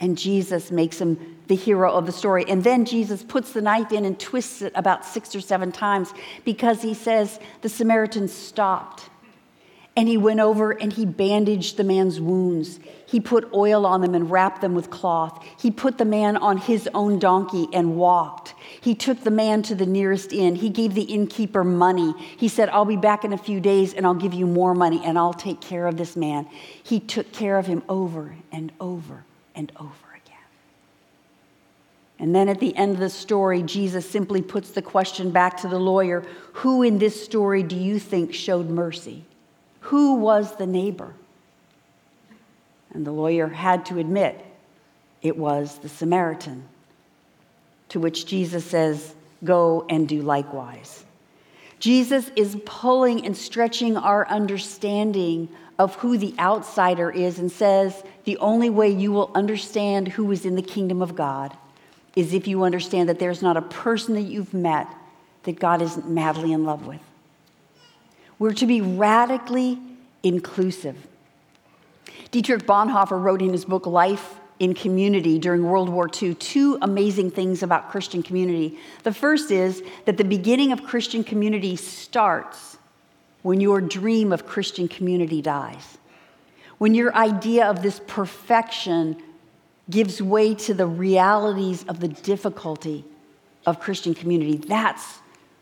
And 0.00 0.16
Jesus 0.16 0.70
makes 0.70 0.98
him 0.98 1.36
the 1.48 1.54
hero 1.54 1.92
of 1.92 2.06
the 2.06 2.12
story. 2.12 2.46
And 2.48 2.64
then 2.64 2.86
Jesus 2.86 3.22
puts 3.22 3.52
the 3.52 3.60
knife 3.60 3.92
in 3.92 4.06
and 4.06 4.18
twists 4.18 4.62
it 4.62 4.72
about 4.74 5.04
six 5.04 5.34
or 5.34 5.42
seven 5.42 5.70
times 5.70 6.14
because 6.44 6.80
he 6.80 6.94
says 6.94 7.38
the 7.60 7.68
Samaritan 7.68 8.26
stopped 8.26 9.10
and 10.00 10.08
he 10.08 10.16
went 10.16 10.40
over 10.40 10.70
and 10.70 10.94
he 10.94 11.04
bandaged 11.04 11.76
the 11.76 11.84
man's 11.84 12.22
wounds. 12.22 12.80
He 13.04 13.20
put 13.20 13.52
oil 13.52 13.84
on 13.84 14.00
them 14.00 14.14
and 14.14 14.30
wrapped 14.30 14.62
them 14.62 14.74
with 14.74 14.88
cloth. 14.88 15.46
He 15.60 15.70
put 15.70 15.98
the 15.98 16.06
man 16.06 16.38
on 16.38 16.56
his 16.56 16.88
own 16.94 17.18
donkey 17.18 17.68
and 17.74 17.96
walked. 17.96 18.54
He 18.80 18.94
took 18.94 19.22
the 19.22 19.30
man 19.30 19.60
to 19.64 19.74
the 19.74 19.84
nearest 19.84 20.32
inn. 20.32 20.54
He 20.54 20.70
gave 20.70 20.94
the 20.94 21.02
innkeeper 21.02 21.64
money. 21.64 22.14
He 22.18 22.48
said, 22.48 22.70
I'll 22.70 22.86
be 22.86 22.96
back 22.96 23.26
in 23.26 23.34
a 23.34 23.36
few 23.36 23.60
days 23.60 23.92
and 23.92 24.06
I'll 24.06 24.14
give 24.14 24.32
you 24.32 24.46
more 24.46 24.74
money 24.74 25.02
and 25.04 25.18
I'll 25.18 25.34
take 25.34 25.60
care 25.60 25.86
of 25.86 25.98
this 25.98 26.16
man. 26.16 26.48
He 26.82 26.98
took 26.98 27.30
care 27.30 27.58
of 27.58 27.66
him 27.66 27.82
over 27.86 28.36
and 28.50 28.72
over 28.80 29.24
and 29.54 29.70
over 29.76 30.06
again. 30.24 30.46
And 32.18 32.34
then 32.34 32.48
at 32.48 32.58
the 32.58 32.74
end 32.74 32.94
of 32.94 33.00
the 33.00 33.10
story, 33.10 33.62
Jesus 33.62 34.08
simply 34.08 34.40
puts 34.40 34.70
the 34.70 34.80
question 34.80 35.30
back 35.30 35.58
to 35.58 35.68
the 35.68 35.78
lawyer 35.78 36.24
Who 36.54 36.82
in 36.82 36.96
this 36.96 37.22
story 37.22 37.62
do 37.62 37.76
you 37.76 37.98
think 37.98 38.32
showed 38.32 38.70
mercy? 38.70 39.26
Who 39.80 40.16
was 40.16 40.56
the 40.56 40.66
neighbor? 40.66 41.14
And 42.92 43.06
the 43.06 43.12
lawyer 43.12 43.48
had 43.48 43.86
to 43.86 43.98
admit 43.98 44.44
it 45.22 45.36
was 45.36 45.78
the 45.78 45.88
Samaritan. 45.88 46.64
To 47.90 48.00
which 48.00 48.26
Jesus 48.26 48.64
says, 48.64 49.14
Go 49.42 49.86
and 49.88 50.08
do 50.08 50.22
likewise. 50.22 51.04
Jesus 51.78 52.30
is 52.36 52.58
pulling 52.66 53.24
and 53.24 53.36
stretching 53.36 53.96
our 53.96 54.28
understanding 54.28 55.48
of 55.78 55.94
who 55.96 56.18
the 56.18 56.34
outsider 56.38 57.10
is 57.10 57.38
and 57.38 57.50
says 57.50 58.02
the 58.24 58.36
only 58.36 58.68
way 58.68 58.90
you 58.90 59.12
will 59.12 59.30
understand 59.34 60.08
who 60.08 60.30
is 60.30 60.44
in 60.44 60.56
the 60.56 60.62
kingdom 60.62 61.00
of 61.00 61.16
God 61.16 61.56
is 62.14 62.34
if 62.34 62.46
you 62.46 62.64
understand 62.64 63.08
that 63.08 63.18
there's 63.18 63.40
not 63.40 63.56
a 63.56 63.62
person 63.62 64.14
that 64.14 64.22
you've 64.22 64.52
met 64.52 64.88
that 65.44 65.58
God 65.58 65.80
isn't 65.80 66.06
madly 66.06 66.52
in 66.52 66.64
love 66.64 66.86
with. 66.86 67.00
We're 68.40 68.54
to 68.54 68.66
be 68.66 68.80
radically 68.80 69.78
inclusive. 70.22 70.96
Dietrich 72.30 72.66
Bonhoeffer 72.66 73.22
wrote 73.22 73.42
in 73.42 73.50
his 73.50 73.66
book 73.66 73.86
Life 73.86 74.40
in 74.58 74.72
Community 74.72 75.38
during 75.38 75.62
World 75.62 75.90
War 75.90 76.08
II 76.10 76.34
two 76.36 76.78
amazing 76.80 77.32
things 77.32 77.62
about 77.62 77.90
Christian 77.90 78.22
community. 78.22 78.78
The 79.02 79.12
first 79.12 79.50
is 79.50 79.82
that 80.06 80.16
the 80.16 80.24
beginning 80.24 80.72
of 80.72 80.82
Christian 80.84 81.22
community 81.22 81.76
starts 81.76 82.78
when 83.42 83.60
your 83.60 83.82
dream 83.82 84.32
of 84.32 84.46
Christian 84.46 84.88
community 84.88 85.42
dies. 85.42 85.98
When 86.78 86.94
your 86.94 87.14
idea 87.14 87.66
of 87.66 87.82
this 87.82 88.00
perfection 88.06 89.22
gives 89.90 90.22
way 90.22 90.54
to 90.54 90.72
the 90.72 90.86
realities 90.86 91.84
of 91.88 92.00
the 92.00 92.08
difficulty 92.08 93.04
of 93.66 93.80
Christian 93.80 94.14
community. 94.14 94.56
That's 94.56 95.18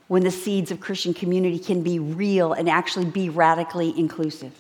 when 0.09 0.25
the 0.25 0.31
seeds 0.31 0.71
of 0.71 0.81
Christian 0.81 1.15
community 1.15 1.59
can 1.59 1.83
be 1.83 1.99
real 1.99 2.53
and 2.53 2.69
actually 2.69 3.05
be 3.07 3.29
radically 3.29 3.97
inclusive. 3.99 4.53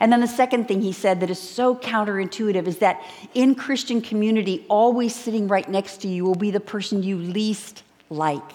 And 0.00 0.12
then 0.12 0.20
the 0.20 0.28
second 0.28 0.68
thing 0.68 0.80
he 0.80 0.92
said 0.92 1.20
that 1.20 1.30
is 1.30 1.40
so 1.40 1.74
counterintuitive 1.74 2.66
is 2.66 2.78
that 2.78 3.04
in 3.34 3.54
Christian 3.54 4.00
community, 4.00 4.64
always 4.68 5.14
sitting 5.14 5.48
right 5.48 5.68
next 5.68 5.98
to 6.02 6.08
you 6.08 6.24
will 6.24 6.36
be 6.36 6.50
the 6.50 6.60
person 6.60 7.02
you 7.02 7.18
least 7.18 7.82
like, 8.08 8.50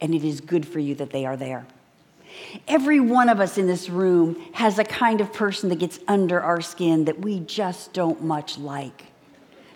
and 0.00 0.14
it 0.14 0.24
is 0.24 0.40
good 0.40 0.66
for 0.66 0.78
you 0.78 0.94
that 0.96 1.10
they 1.10 1.26
are 1.26 1.36
there. 1.36 1.66
Every 2.68 3.00
one 3.00 3.28
of 3.28 3.40
us 3.40 3.58
in 3.58 3.66
this 3.66 3.88
room 3.88 4.40
has 4.52 4.78
a 4.78 4.84
kind 4.84 5.20
of 5.20 5.32
person 5.32 5.68
that 5.70 5.80
gets 5.80 5.98
under 6.06 6.40
our 6.40 6.60
skin 6.60 7.06
that 7.06 7.18
we 7.18 7.40
just 7.40 7.92
don't 7.92 8.22
much 8.22 8.56
like. 8.56 9.09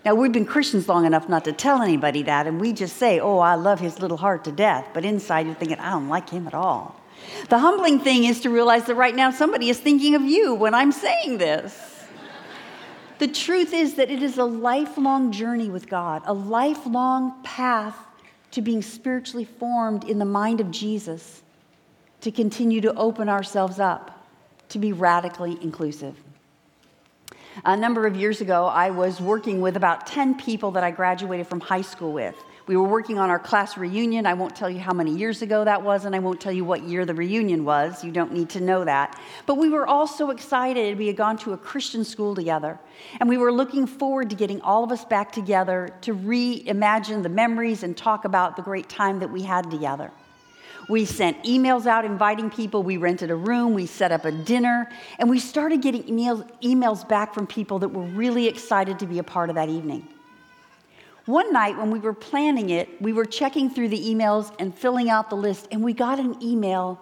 Now, 0.05 0.13
we've 0.13 0.31
been 0.31 0.45
Christians 0.45 0.87
long 0.87 1.07
enough 1.07 1.27
not 1.27 1.45
to 1.45 1.51
tell 1.51 1.81
anybody 1.81 2.21
that, 2.23 2.45
and 2.45 2.61
we 2.61 2.73
just 2.73 2.97
say, 2.97 3.19
oh, 3.19 3.39
I 3.39 3.55
love 3.55 3.79
his 3.79 3.99
little 3.99 4.17
heart 4.17 4.43
to 4.43 4.51
death. 4.51 4.89
But 4.93 5.03
inside, 5.03 5.47
you're 5.47 5.55
thinking, 5.55 5.79
I 5.79 5.89
don't 5.89 6.09
like 6.09 6.29
him 6.29 6.45
at 6.45 6.53
all. 6.53 7.01
The 7.49 7.57
humbling 7.57 7.99
thing 7.99 8.25
is 8.25 8.41
to 8.41 8.51
realize 8.51 8.85
that 8.85 8.93
right 8.93 9.15
now 9.15 9.31
somebody 9.31 9.67
is 9.67 9.79
thinking 9.79 10.13
of 10.13 10.21
you 10.21 10.53
when 10.53 10.75
I'm 10.75 10.91
saying 10.91 11.39
this. 11.39 12.05
the 13.17 13.27
truth 13.27 13.73
is 13.73 13.95
that 13.95 14.11
it 14.11 14.21
is 14.21 14.37
a 14.37 14.43
lifelong 14.43 15.31
journey 15.31 15.69
with 15.71 15.89
God, 15.89 16.21
a 16.25 16.33
lifelong 16.33 17.41
path 17.41 17.97
to 18.51 18.61
being 18.61 18.83
spiritually 18.83 19.45
formed 19.45 20.03
in 20.03 20.19
the 20.19 20.25
mind 20.25 20.61
of 20.61 20.69
Jesus, 20.69 21.41
to 22.21 22.29
continue 22.29 22.79
to 22.81 22.93
open 22.93 23.27
ourselves 23.27 23.79
up, 23.79 24.23
to 24.69 24.77
be 24.77 24.93
radically 24.93 25.57
inclusive. 25.63 26.15
A 27.63 27.77
number 27.77 28.05
of 28.05 28.17
years 28.17 28.41
ago, 28.41 28.65
I 28.65 28.89
was 28.89 29.21
working 29.21 29.61
with 29.61 29.77
about 29.77 30.05
10 30.05 30.35
people 30.35 30.71
that 30.71 30.83
I 30.83 30.91
graduated 30.91 31.47
from 31.47 31.61
high 31.61 31.83
school 31.83 32.11
with. 32.11 32.35
We 32.67 32.75
were 32.75 32.87
working 32.87 33.17
on 33.17 33.29
our 33.29 33.39
class 33.39 33.77
reunion. 33.77 34.25
I 34.25 34.33
won't 34.33 34.57
tell 34.57 34.69
you 34.69 34.79
how 34.79 34.91
many 34.91 35.15
years 35.15 35.41
ago 35.41 35.63
that 35.63 35.81
was, 35.81 36.03
and 36.03 36.13
I 36.13 36.19
won't 36.19 36.41
tell 36.41 36.51
you 36.51 36.65
what 36.65 36.83
year 36.83 37.05
the 37.05 37.13
reunion 37.13 37.63
was. 37.63 38.03
You 38.03 38.11
don't 38.11 38.33
need 38.33 38.49
to 38.49 38.59
know 38.59 38.83
that. 38.83 39.17
But 39.45 39.55
we 39.55 39.69
were 39.69 39.87
all 39.87 40.05
so 40.05 40.31
excited. 40.31 40.97
We 40.97 41.07
had 41.07 41.15
gone 41.15 41.37
to 41.39 41.53
a 41.53 41.57
Christian 41.57 42.03
school 42.03 42.35
together, 42.35 42.77
and 43.21 43.29
we 43.29 43.37
were 43.37 43.53
looking 43.53 43.87
forward 43.87 44.31
to 44.31 44.35
getting 44.35 44.59
all 44.59 44.83
of 44.83 44.91
us 44.91 45.05
back 45.05 45.31
together 45.31 45.95
to 46.01 46.13
reimagine 46.13 47.23
the 47.23 47.29
memories 47.29 47.83
and 47.83 47.95
talk 47.95 48.25
about 48.25 48.57
the 48.57 48.63
great 48.63 48.89
time 48.89 49.19
that 49.19 49.31
we 49.31 49.43
had 49.43 49.71
together. 49.71 50.11
We 50.87 51.05
sent 51.05 51.43
emails 51.43 51.87
out 51.87 52.05
inviting 52.05 52.49
people. 52.49 52.83
We 52.83 52.97
rented 52.97 53.31
a 53.31 53.35
room. 53.35 53.73
We 53.73 53.85
set 53.85 54.11
up 54.11 54.25
a 54.25 54.31
dinner. 54.31 54.89
And 55.17 55.29
we 55.29 55.39
started 55.39 55.81
getting 55.81 56.03
emails, 56.03 57.07
back 57.07 57.33
from 57.33 57.47
people 57.47 57.79
that 57.79 57.89
were 57.89 58.03
really 58.03 58.47
excited 58.47 58.99
to 58.99 59.07
be 59.07 59.19
a 59.19 59.23
part 59.23 59.49
of 59.49 59.55
that 59.55 59.69
evening. 59.69 60.07
One 61.25 61.51
night 61.51 61.75
when 61.77 61.89
we 61.89 61.97
were 61.97 62.13
planning 62.13 62.69
it, 62.69 63.01
we 63.01 63.11
were 63.11 63.25
checking 63.25 63.69
through 63.69 63.89
the 63.89 63.99
emails 63.99 64.53
and 64.59 64.75
filling 64.75 65.09
out 65.09 65.31
the 65.31 65.35
list, 65.35 65.67
and 65.71 65.83
we 65.83 65.91
got 65.91 66.19
an 66.19 66.41
email 66.43 66.99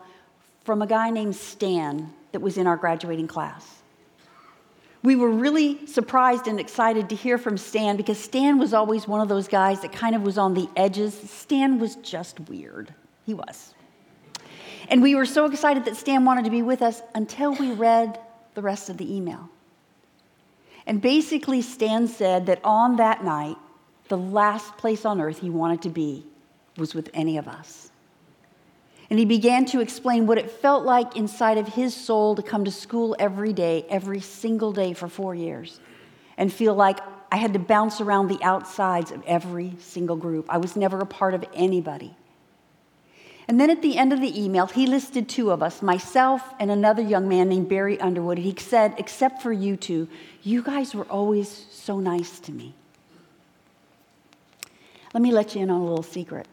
from 0.64 0.82
a 0.82 0.88
guy 0.88 1.10
named 1.10 1.36
Stan 1.36 2.14
that 2.32 2.40
was 2.40 2.58
in 2.58 2.66
our 2.66 2.78
graduating 2.78 3.28
class. 3.28 3.82
We 5.04 5.18
were 5.18 5.30
really 5.30 5.86
surprised 5.88 6.48
and 6.48 6.58
excited 6.58 7.10
to 7.10 7.16
hear 7.16 7.38
from 7.38 7.58
Stan 7.58 7.98
because 7.98 8.18
Stan 8.18 8.58
was 8.58 8.74
always 8.74 9.06
one 9.06 9.20
of 9.20 9.28
those 9.28 9.50
guys 9.50 9.82
that 9.82 9.92
kind 9.92 10.16
of 10.16 10.22
was 10.22 10.38
on 10.38 10.54
the 10.54 10.70
edges. 10.78 11.14
Stan 11.30 11.78
was 11.78 11.98
just 11.98 12.40
weird. 12.40 12.94
He 13.26 13.34
was. 13.34 13.73
And 14.90 15.02
we 15.02 15.16
were 15.16 15.26
so 15.26 15.46
excited 15.46 15.86
that 15.86 15.96
Stan 15.96 16.26
wanted 16.26 16.46
to 16.46 16.52
be 16.52 16.62
with 16.62 16.82
us 16.82 17.02
until 17.16 17.56
we 17.56 17.72
read 17.72 18.20
the 18.54 18.62
rest 18.62 18.90
of 18.90 18.98
the 18.98 19.16
email. 19.16 19.50
And 20.86 21.02
basically, 21.02 21.62
Stan 21.62 22.08
said 22.08 22.46
that 22.48 22.60
on 22.64 22.98
that 22.98 23.24
night, 23.24 23.58
the 24.10 24.18
last 24.18 24.78
place 24.78 25.06
on 25.06 25.22
earth 25.22 25.40
he 25.40 25.50
wanted 25.50 25.82
to 25.84 25.90
be 25.90 26.26
was 26.78 26.94
with 26.94 27.10
any 27.14 27.38
of 27.38 27.48
us. 27.48 27.90
And 29.10 29.20
he 29.20 29.26
began 29.26 29.66
to 29.66 29.80
explain 29.80 30.28
what 30.28 30.38
it 30.38 30.50
felt 30.50 30.86
like 30.86 31.16
inside 31.16 31.58
of 31.58 31.68
his 31.68 31.96
soul 31.96 32.36
to 32.36 32.42
come 32.42 32.66
to 32.66 32.72
school 32.72 33.16
every 33.20 33.54
day, 33.54 33.86
every 33.90 34.20
single 34.20 34.72
day 34.72 34.94
for 34.94 35.08
four 35.08 35.36
years, 35.36 35.80
and 36.38 36.52
feel 36.52 36.74
like 36.74 37.00
I 37.32 37.38
had 37.38 37.54
to 37.54 37.60
bounce 37.60 38.02
around 38.02 38.28
the 38.28 38.42
outsides 38.44 39.12
of 39.12 39.24
every 39.26 39.76
single 39.80 40.16
group. 40.16 40.48
I 40.50 40.58
was 40.58 40.76
never 40.76 41.00
a 41.00 41.06
part 41.06 41.34
of 41.34 41.46
anybody. 41.54 42.16
And 43.48 43.60
then 43.60 43.70
at 43.70 43.82
the 43.82 43.98
end 43.98 44.14
of 44.14 44.22
the 44.22 44.42
email, 44.42 44.68
he 44.68 44.88
listed 44.88 45.28
two 45.28 45.52
of 45.52 45.62
us, 45.62 45.82
myself 45.82 46.54
and 46.60 46.72
another 46.72 47.02
young 47.02 47.28
man 47.28 47.50
named 47.50 47.68
Barry 47.68 48.00
Underwood. 48.00 48.38
He 48.38 48.56
said, 48.58 48.96
Except 48.98 49.42
for 49.42 49.52
you 49.52 49.76
two, 49.76 50.08
you 50.44 50.64
guys 50.64 50.96
were 50.96 51.06
always 51.06 51.66
so 51.72 52.00
nice 52.00 52.40
to 52.42 52.52
me. 52.52 52.74
Let 55.14 55.22
me 55.22 55.32
let 55.32 55.56
you 55.56 55.62
in 55.62 55.70
on 55.70 55.82
a 55.82 55.86
little 55.86 56.04
secret. 56.04 56.48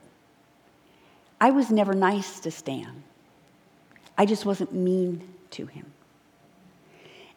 I 1.41 1.51
was 1.51 1.71
never 1.71 1.95
nice 1.95 2.41
to 2.41 2.51
Stan, 2.51 3.03
I 4.19 4.27
just 4.27 4.45
wasn't 4.45 4.75
mean 4.75 5.23
to 5.53 5.67
him. 5.67 5.87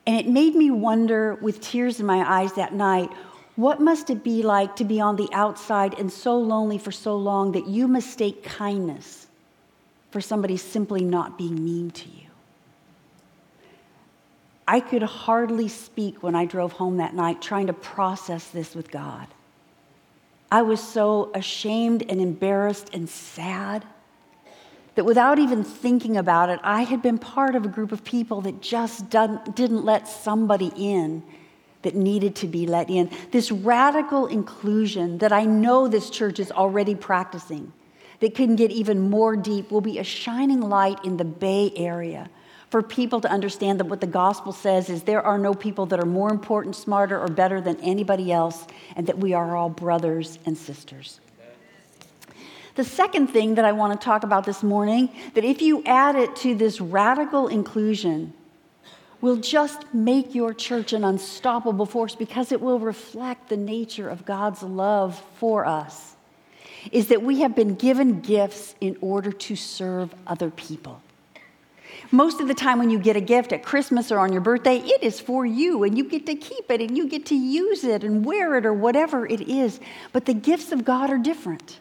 And 0.05 0.17
it 0.17 0.27
made 0.27 0.53
me 0.53 0.69
wonder, 0.69 1.35
with 1.35 1.61
tears 1.61 2.01
in 2.01 2.05
my 2.05 2.41
eyes 2.41 2.53
that 2.53 2.73
night, 2.73 3.09
what 3.55 3.79
must 3.79 4.09
it 4.09 4.23
be 4.23 4.41
like 4.41 4.75
to 4.77 4.83
be 4.83 4.99
on 4.99 5.15
the 5.15 5.29
outside 5.31 5.97
and 5.97 6.11
so 6.11 6.37
lonely 6.37 6.77
for 6.77 6.91
so 6.91 7.15
long 7.15 7.53
that 7.53 7.67
you 7.67 7.87
mistake 7.87 8.43
kindness 8.43 9.22
for 10.13 10.21
somebody 10.21 10.55
simply 10.55 11.03
not 11.03 11.37
being 11.37 11.61
mean 11.63 11.91
to 11.91 12.07
you? 12.07 12.29
I 14.65 14.79
could 14.79 15.03
hardly 15.03 15.67
speak 15.67 16.23
when 16.23 16.35
I 16.35 16.45
drove 16.45 16.71
home 16.71 16.97
that 16.97 17.13
night 17.13 17.41
trying 17.41 17.67
to 17.67 17.73
process 17.73 18.47
this 18.47 18.73
with 18.73 18.89
God. 18.89 19.27
I 20.49 20.61
was 20.61 20.81
so 20.81 21.31
ashamed 21.33 22.05
and 22.09 22.21
embarrassed 22.21 22.91
and 22.93 23.09
sad 23.09 23.83
that 24.95 25.03
without 25.03 25.39
even 25.39 25.63
thinking 25.63 26.15
about 26.15 26.49
it, 26.49 26.59
I 26.63 26.83
had 26.83 27.01
been 27.01 27.17
part 27.17 27.55
of 27.55 27.65
a 27.65 27.67
group 27.67 27.91
of 27.91 28.03
people 28.03 28.41
that 28.41 28.61
just 28.61 29.09
didn't 29.09 29.83
let 29.83 30.07
somebody 30.07 30.71
in 30.77 31.23
that 31.81 31.95
needed 31.95 32.35
to 32.37 32.47
be 32.47 32.67
let 32.67 32.89
in. 32.89 33.09
This 33.31 33.51
radical 33.51 34.27
inclusion 34.27 35.17
that 35.17 35.33
I 35.33 35.43
know 35.43 35.87
this 35.87 36.09
church 36.09 36.39
is 36.39 36.51
already 36.51 36.95
practicing, 36.95 37.73
that 38.19 38.35
can 38.35 38.55
get 38.55 38.71
even 38.71 39.09
more 39.09 39.35
deep, 39.35 39.71
will 39.71 39.81
be 39.81 39.99
a 39.99 40.03
shining 40.03 40.61
light 40.61 41.03
in 41.03 41.17
the 41.17 41.25
Bay 41.25 41.71
Area 41.75 42.29
for 42.69 42.81
people 42.81 43.21
to 43.21 43.29
understand 43.29 43.79
that 43.79 43.85
what 43.85 44.01
the 44.01 44.07
gospel 44.07 44.51
says 44.51 44.89
is 44.89 45.03
there 45.03 45.21
are 45.21 45.37
no 45.37 45.53
people 45.53 45.85
that 45.85 45.99
are 45.99 46.07
more 46.07 46.31
important, 46.31 46.75
smarter, 46.75 47.19
or 47.19 47.27
better 47.27 47.61
than 47.61 47.79
anybody 47.81 48.31
else, 48.31 48.65
and 48.95 49.05
that 49.05 49.19
we 49.19 49.33
are 49.33 49.55
all 49.55 49.69
brothers 49.69 50.39
and 50.45 50.57
sisters. 50.57 51.19
The 52.75 52.83
second 52.83 53.27
thing 53.27 53.55
that 53.55 53.65
I 53.65 53.73
want 53.73 53.99
to 53.99 54.03
talk 54.03 54.23
about 54.23 54.45
this 54.45 54.63
morning, 54.63 55.09
that 55.35 55.43
if 55.43 55.61
you 55.61 55.83
add 55.85 56.15
it 56.15 56.35
to 56.37 56.55
this 56.55 56.81
radical 56.81 57.47
inclusion, 57.47 58.33
will 59.21 59.37
just 59.37 59.93
make 59.93 60.33
your 60.33 60.53
church 60.53 60.91
an 60.91 61.03
unstoppable 61.03 61.85
force 61.85 62.15
because 62.15 62.51
it 62.51 62.59
will 62.59 62.79
reflect 62.79 63.49
the 63.49 63.55
nature 63.55 64.09
of 64.09 64.25
God's 64.25 64.63
love 64.63 65.23
for 65.35 65.65
us, 65.65 66.12
is 66.91 67.07
that 67.07 67.21
we 67.21 67.41
have 67.41 67.55
been 67.55 67.75
given 67.75 68.21
gifts 68.21 68.75
in 68.81 68.97
order 69.01 69.31
to 69.31 69.55
serve 69.55 70.13
other 70.27 70.49
people. 70.49 71.01
Most 72.11 72.41
of 72.41 72.47
the 72.47 72.53
time, 72.53 72.79
when 72.79 72.89
you 72.89 72.99
get 72.99 73.15
a 73.15 73.21
gift 73.21 73.53
at 73.53 73.63
Christmas 73.63 74.11
or 74.11 74.19
on 74.19 74.31
your 74.31 74.41
birthday, 74.41 74.77
it 74.77 75.01
is 75.01 75.19
for 75.19 75.45
you 75.45 75.83
and 75.83 75.97
you 75.97 76.03
get 76.03 76.25
to 76.27 76.35
keep 76.35 76.69
it 76.69 76.81
and 76.81 76.95
you 76.95 77.07
get 77.07 77.25
to 77.27 77.35
use 77.35 77.83
it 77.83 78.03
and 78.03 78.23
wear 78.25 78.55
it 78.55 78.65
or 78.65 78.73
whatever 78.73 79.25
it 79.25 79.41
is. 79.41 79.79
But 80.11 80.25
the 80.25 80.33
gifts 80.33 80.71
of 80.71 80.85
God 80.85 81.09
are 81.09 81.17
different. 81.17 81.79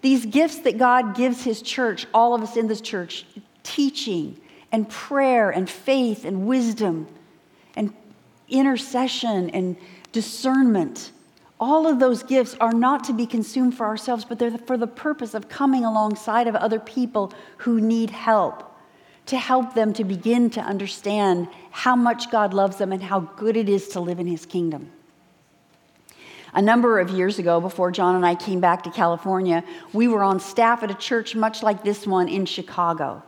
These 0.00 0.26
gifts 0.26 0.58
that 0.60 0.78
God 0.78 1.16
gives 1.16 1.42
His 1.42 1.60
church, 1.60 2.06
all 2.14 2.34
of 2.34 2.42
us 2.42 2.56
in 2.56 2.68
this 2.68 2.80
church, 2.80 3.26
teaching 3.62 4.40
and 4.70 4.88
prayer 4.88 5.50
and 5.50 5.68
faith 5.68 6.24
and 6.24 6.46
wisdom 6.46 7.08
and 7.74 7.92
intercession 8.48 9.50
and 9.50 9.76
discernment. 10.12 11.10
All 11.60 11.86
of 11.86 11.98
those 11.98 12.22
gifts 12.22 12.56
are 12.60 12.72
not 12.72 13.04
to 13.04 13.12
be 13.12 13.26
consumed 13.26 13.76
for 13.76 13.86
ourselves, 13.86 14.24
but 14.24 14.38
they're 14.38 14.56
for 14.58 14.76
the 14.76 14.86
purpose 14.86 15.34
of 15.34 15.48
coming 15.48 15.84
alongside 15.84 16.46
of 16.46 16.54
other 16.54 16.78
people 16.78 17.32
who 17.58 17.80
need 17.80 18.10
help 18.10 18.64
to 19.26 19.36
help 19.36 19.74
them 19.74 19.92
to 19.92 20.04
begin 20.04 20.48
to 20.50 20.60
understand 20.60 21.48
how 21.70 21.94
much 21.94 22.30
God 22.30 22.54
loves 22.54 22.78
them 22.78 22.92
and 22.92 23.02
how 23.02 23.20
good 23.20 23.56
it 23.56 23.68
is 23.68 23.88
to 23.88 24.00
live 24.00 24.20
in 24.20 24.26
His 24.26 24.46
kingdom. 24.46 24.90
A 26.54 26.62
number 26.62 26.98
of 26.98 27.10
years 27.10 27.38
ago, 27.38 27.60
before 27.60 27.90
John 27.90 28.14
and 28.14 28.24
I 28.24 28.34
came 28.34 28.60
back 28.60 28.84
to 28.84 28.90
California, 28.90 29.62
we 29.92 30.08
were 30.08 30.22
on 30.22 30.40
staff 30.40 30.82
at 30.82 30.90
a 30.90 30.94
church 30.94 31.34
much 31.34 31.62
like 31.62 31.84
this 31.84 32.06
one 32.06 32.28
in 32.28 32.46
Chicago. 32.46 33.22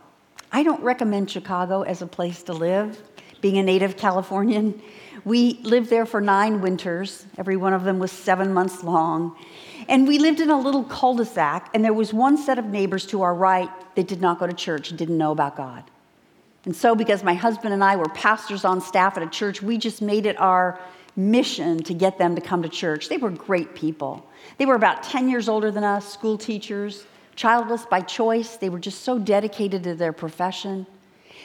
I 0.51 0.63
don't 0.63 0.81
recommend 0.81 1.29
Chicago 1.29 1.83
as 1.83 2.01
a 2.01 2.07
place 2.07 2.41
to 2.43 2.53
live, 2.53 2.99
being 3.39 3.57
a 3.57 3.63
native 3.63 3.95
Californian. 3.95 4.81
We 5.23 5.59
lived 5.63 5.89
there 5.89 6.05
for 6.05 6.19
nine 6.19 6.61
winters, 6.61 7.25
every 7.37 7.57
one 7.57 7.73
of 7.73 7.83
them 7.83 7.99
was 7.99 8.11
seven 8.11 8.53
months 8.53 8.83
long. 8.83 9.35
And 9.87 10.07
we 10.07 10.19
lived 10.19 10.39
in 10.39 10.49
a 10.49 10.59
little 10.59 10.83
cul 10.83 11.15
de 11.15 11.25
sac, 11.25 11.69
and 11.73 11.83
there 11.83 11.93
was 11.93 12.13
one 12.13 12.37
set 12.37 12.57
of 12.57 12.65
neighbors 12.65 13.05
to 13.07 13.21
our 13.21 13.33
right 13.33 13.69
that 13.95 14.07
did 14.07 14.21
not 14.21 14.39
go 14.39 14.47
to 14.47 14.53
church 14.53 14.89
and 14.89 14.97
didn't 14.97 15.17
know 15.17 15.31
about 15.31 15.55
God. 15.55 15.83
And 16.65 16.75
so, 16.75 16.95
because 16.95 17.23
my 17.23 17.33
husband 17.33 17.73
and 17.73 17.83
I 17.83 17.95
were 17.95 18.09
pastors 18.09 18.65
on 18.65 18.81
staff 18.81 19.17
at 19.17 19.23
a 19.23 19.27
church, 19.27 19.61
we 19.61 19.77
just 19.77 20.01
made 20.01 20.25
it 20.25 20.39
our 20.39 20.79
mission 21.15 21.81
to 21.83 21.93
get 21.93 22.17
them 22.17 22.35
to 22.35 22.41
come 22.41 22.63
to 22.63 22.69
church. 22.69 23.09
They 23.09 23.17
were 23.17 23.31
great 23.31 23.75
people. 23.75 24.25
They 24.57 24.65
were 24.65 24.75
about 24.75 25.03
10 25.03 25.29
years 25.29 25.49
older 25.49 25.71
than 25.71 25.83
us, 25.83 26.11
school 26.11 26.37
teachers, 26.37 27.05
childless 27.35 27.85
by 27.85 28.01
choice. 28.01 28.57
They 28.57 28.69
were 28.69 28.79
just 28.79 29.01
so 29.01 29.19
dedicated 29.19 29.83
to 29.83 29.95
their 29.95 30.13
profession. 30.13 30.85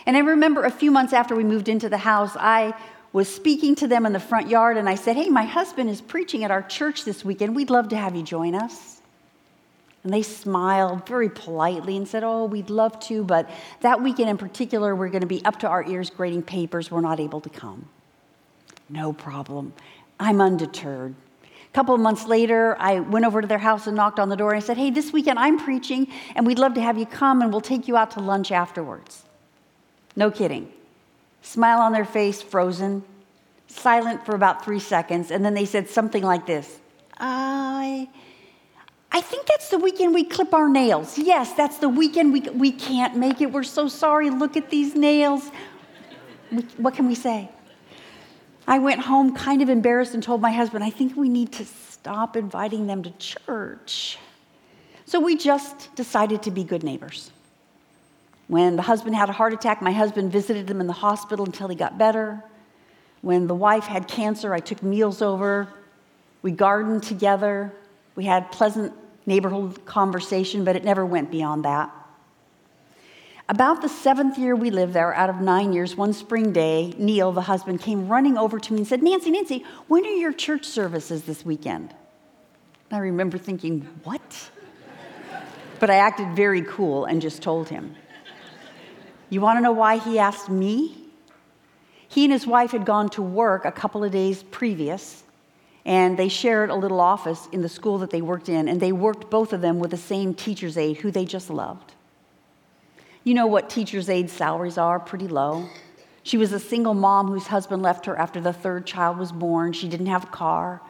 And 0.04 0.16
I 0.16 0.20
remember 0.20 0.64
a 0.64 0.70
few 0.70 0.90
months 0.90 1.12
after 1.12 1.34
we 1.34 1.44
moved 1.44 1.68
into 1.68 1.88
the 1.88 1.98
house, 1.98 2.36
I 2.38 2.74
was 3.16 3.34
speaking 3.34 3.74
to 3.74 3.86
them 3.86 4.04
in 4.04 4.12
the 4.12 4.20
front 4.20 4.46
yard 4.46 4.76
and 4.76 4.86
I 4.86 4.94
said, 4.94 5.16
Hey, 5.16 5.30
my 5.30 5.44
husband 5.44 5.88
is 5.88 6.02
preaching 6.02 6.44
at 6.44 6.50
our 6.50 6.60
church 6.60 7.06
this 7.06 7.24
weekend. 7.24 7.56
We'd 7.56 7.70
love 7.70 7.88
to 7.88 7.96
have 7.96 8.14
you 8.14 8.22
join 8.22 8.54
us. 8.54 9.00
And 10.04 10.12
they 10.12 10.20
smiled 10.20 11.08
very 11.08 11.30
politely 11.30 11.96
and 11.96 12.06
said, 12.06 12.22
Oh, 12.22 12.44
we'd 12.44 12.68
love 12.68 13.00
to, 13.08 13.24
but 13.24 13.48
that 13.80 14.02
weekend 14.02 14.28
in 14.28 14.36
particular, 14.36 14.94
we're 14.94 15.08
going 15.08 15.22
to 15.22 15.26
be 15.26 15.42
up 15.46 15.58
to 15.60 15.66
our 15.66 15.82
ears 15.88 16.10
grading 16.10 16.42
papers. 16.42 16.90
We're 16.90 17.00
not 17.00 17.18
able 17.18 17.40
to 17.40 17.48
come. 17.48 17.88
No 18.90 19.14
problem. 19.14 19.72
I'm 20.20 20.42
undeterred. 20.42 21.14
A 21.42 21.72
couple 21.72 21.94
of 21.94 22.02
months 22.02 22.26
later, 22.26 22.76
I 22.78 23.00
went 23.00 23.24
over 23.24 23.40
to 23.40 23.48
their 23.48 23.56
house 23.56 23.86
and 23.86 23.96
knocked 23.96 24.18
on 24.18 24.28
the 24.28 24.36
door 24.36 24.52
and 24.52 24.62
I 24.62 24.66
said, 24.66 24.76
Hey, 24.76 24.90
this 24.90 25.10
weekend 25.10 25.38
I'm 25.38 25.58
preaching, 25.58 26.08
and 26.34 26.46
we'd 26.46 26.58
love 26.58 26.74
to 26.74 26.82
have 26.82 26.98
you 26.98 27.06
come, 27.06 27.40
and 27.40 27.50
we'll 27.50 27.62
take 27.62 27.88
you 27.88 27.96
out 27.96 28.10
to 28.10 28.20
lunch 28.20 28.52
afterwards. 28.52 29.22
No 30.16 30.30
kidding. 30.30 30.70
Smile 31.46 31.78
on 31.78 31.92
their 31.92 32.04
face, 32.04 32.42
frozen, 32.42 33.04
silent 33.68 34.26
for 34.26 34.34
about 34.34 34.64
three 34.64 34.80
seconds, 34.80 35.30
and 35.30 35.44
then 35.44 35.54
they 35.54 35.64
said 35.64 35.88
something 35.88 36.24
like 36.24 36.44
this 36.44 36.80
I 37.18 38.08
I 39.12 39.20
think 39.20 39.46
that's 39.46 39.68
the 39.68 39.78
weekend 39.78 40.12
we 40.12 40.24
clip 40.24 40.52
our 40.52 40.68
nails. 40.68 41.16
Yes, 41.16 41.52
that's 41.52 41.78
the 41.78 41.88
weekend 41.88 42.32
we, 42.32 42.40
we 42.40 42.72
can't 42.72 43.16
make 43.16 43.40
it. 43.40 43.52
We're 43.52 43.62
so 43.62 43.86
sorry. 43.86 44.28
Look 44.28 44.56
at 44.56 44.70
these 44.70 44.96
nails. 44.96 45.52
What 46.78 46.94
can 46.94 47.06
we 47.06 47.14
say? 47.14 47.48
I 48.66 48.80
went 48.80 49.00
home 49.00 49.34
kind 49.34 49.62
of 49.62 49.68
embarrassed 49.68 50.14
and 50.14 50.22
told 50.22 50.40
my 50.40 50.50
husband, 50.50 50.82
I 50.82 50.90
think 50.90 51.16
we 51.16 51.28
need 51.28 51.52
to 51.52 51.64
stop 51.64 52.36
inviting 52.36 52.88
them 52.88 53.04
to 53.04 53.10
church. 53.12 54.18
So 55.06 55.20
we 55.20 55.36
just 55.36 55.94
decided 55.94 56.42
to 56.42 56.50
be 56.50 56.64
good 56.64 56.82
neighbors. 56.82 57.30
When 58.48 58.76
the 58.76 58.82
husband 58.82 59.16
had 59.16 59.28
a 59.28 59.32
heart 59.32 59.52
attack, 59.52 59.82
my 59.82 59.92
husband 59.92 60.30
visited 60.30 60.70
him 60.70 60.80
in 60.80 60.86
the 60.86 60.92
hospital 60.92 61.44
until 61.44 61.68
he 61.68 61.74
got 61.74 61.98
better. 61.98 62.44
When 63.22 63.46
the 63.48 63.54
wife 63.54 63.84
had 63.84 64.06
cancer, 64.06 64.54
I 64.54 64.60
took 64.60 64.82
meals 64.82 65.20
over. 65.20 65.68
We 66.42 66.52
gardened 66.52 67.02
together. 67.02 67.72
We 68.14 68.24
had 68.24 68.52
pleasant 68.52 68.92
neighborhood 69.26 69.84
conversation, 69.84 70.64
but 70.64 70.76
it 70.76 70.84
never 70.84 71.04
went 71.04 71.30
beyond 71.30 71.64
that. 71.64 71.90
About 73.48 73.80
the 73.80 73.88
seventh 73.88 74.38
year 74.38 74.56
we 74.56 74.70
lived 74.70 74.92
there, 74.92 75.14
out 75.14 75.30
of 75.30 75.40
nine 75.40 75.72
years, 75.72 75.96
one 75.96 76.12
spring 76.12 76.52
day, 76.52 76.94
Neil, 76.98 77.30
the 77.30 77.42
husband, 77.42 77.80
came 77.80 78.08
running 78.08 78.36
over 78.36 78.58
to 78.58 78.72
me 78.72 78.80
and 78.80 78.86
said, 78.86 79.02
Nancy, 79.02 79.30
Nancy, 79.30 79.64
when 79.86 80.04
are 80.04 80.10
your 80.10 80.32
church 80.32 80.64
services 80.64 81.24
this 81.24 81.44
weekend? 81.44 81.94
And 82.90 82.96
I 82.96 82.98
remember 82.98 83.38
thinking, 83.38 83.88
what? 84.02 84.50
But 85.78 85.90
I 85.90 85.96
acted 85.96 86.34
very 86.34 86.62
cool 86.62 87.04
and 87.04 87.22
just 87.22 87.40
told 87.40 87.68
him. 87.68 87.94
You 89.28 89.40
want 89.40 89.58
to 89.58 89.62
know 89.62 89.72
why 89.72 89.98
he 89.98 90.18
asked 90.18 90.48
me? 90.48 90.96
He 92.08 92.24
and 92.24 92.32
his 92.32 92.46
wife 92.46 92.70
had 92.70 92.86
gone 92.86 93.08
to 93.10 93.22
work 93.22 93.64
a 93.64 93.72
couple 93.72 94.04
of 94.04 94.12
days 94.12 94.42
previous, 94.44 95.24
and 95.84 96.16
they 96.16 96.28
shared 96.28 96.70
a 96.70 96.74
little 96.74 97.00
office 97.00 97.48
in 97.50 97.62
the 97.62 97.68
school 97.68 97.98
that 97.98 98.10
they 98.10 98.22
worked 98.22 98.48
in, 98.48 98.68
and 98.68 98.80
they 98.80 98.92
worked 98.92 99.28
both 99.28 99.52
of 99.52 99.60
them 99.60 99.80
with 99.80 99.90
the 99.90 99.96
same 99.96 100.32
teacher's 100.32 100.78
aide 100.78 100.98
who 100.98 101.10
they 101.10 101.24
just 101.24 101.50
loved. 101.50 101.94
You 103.24 103.34
know 103.34 103.48
what 103.48 103.68
teacher's 103.68 104.08
aide 104.08 104.30
salaries 104.30 104.78
are 104.78 105.00
pretty 105.00 105.26
low. 105.26 105.68
She 106.22 106.38
was 106.38 106.52
a 106.52 106.60
single 106.60 106.94
mom 106.94 107.26
whose 107.26 107.48
husband 107.48 107.82
left 107.82 108.06
her 108.06 108.16
after 108.16 108.40
the 108.40 108.52
third 108.52 108.86
child 108.86 109.18
was 109.18 109.32
born. 109.32 109.72
She 109.72 109.88
didn't 109.88 110.06
have 110.06 110.24
a 110.24 110.28
car. 110.28 110.80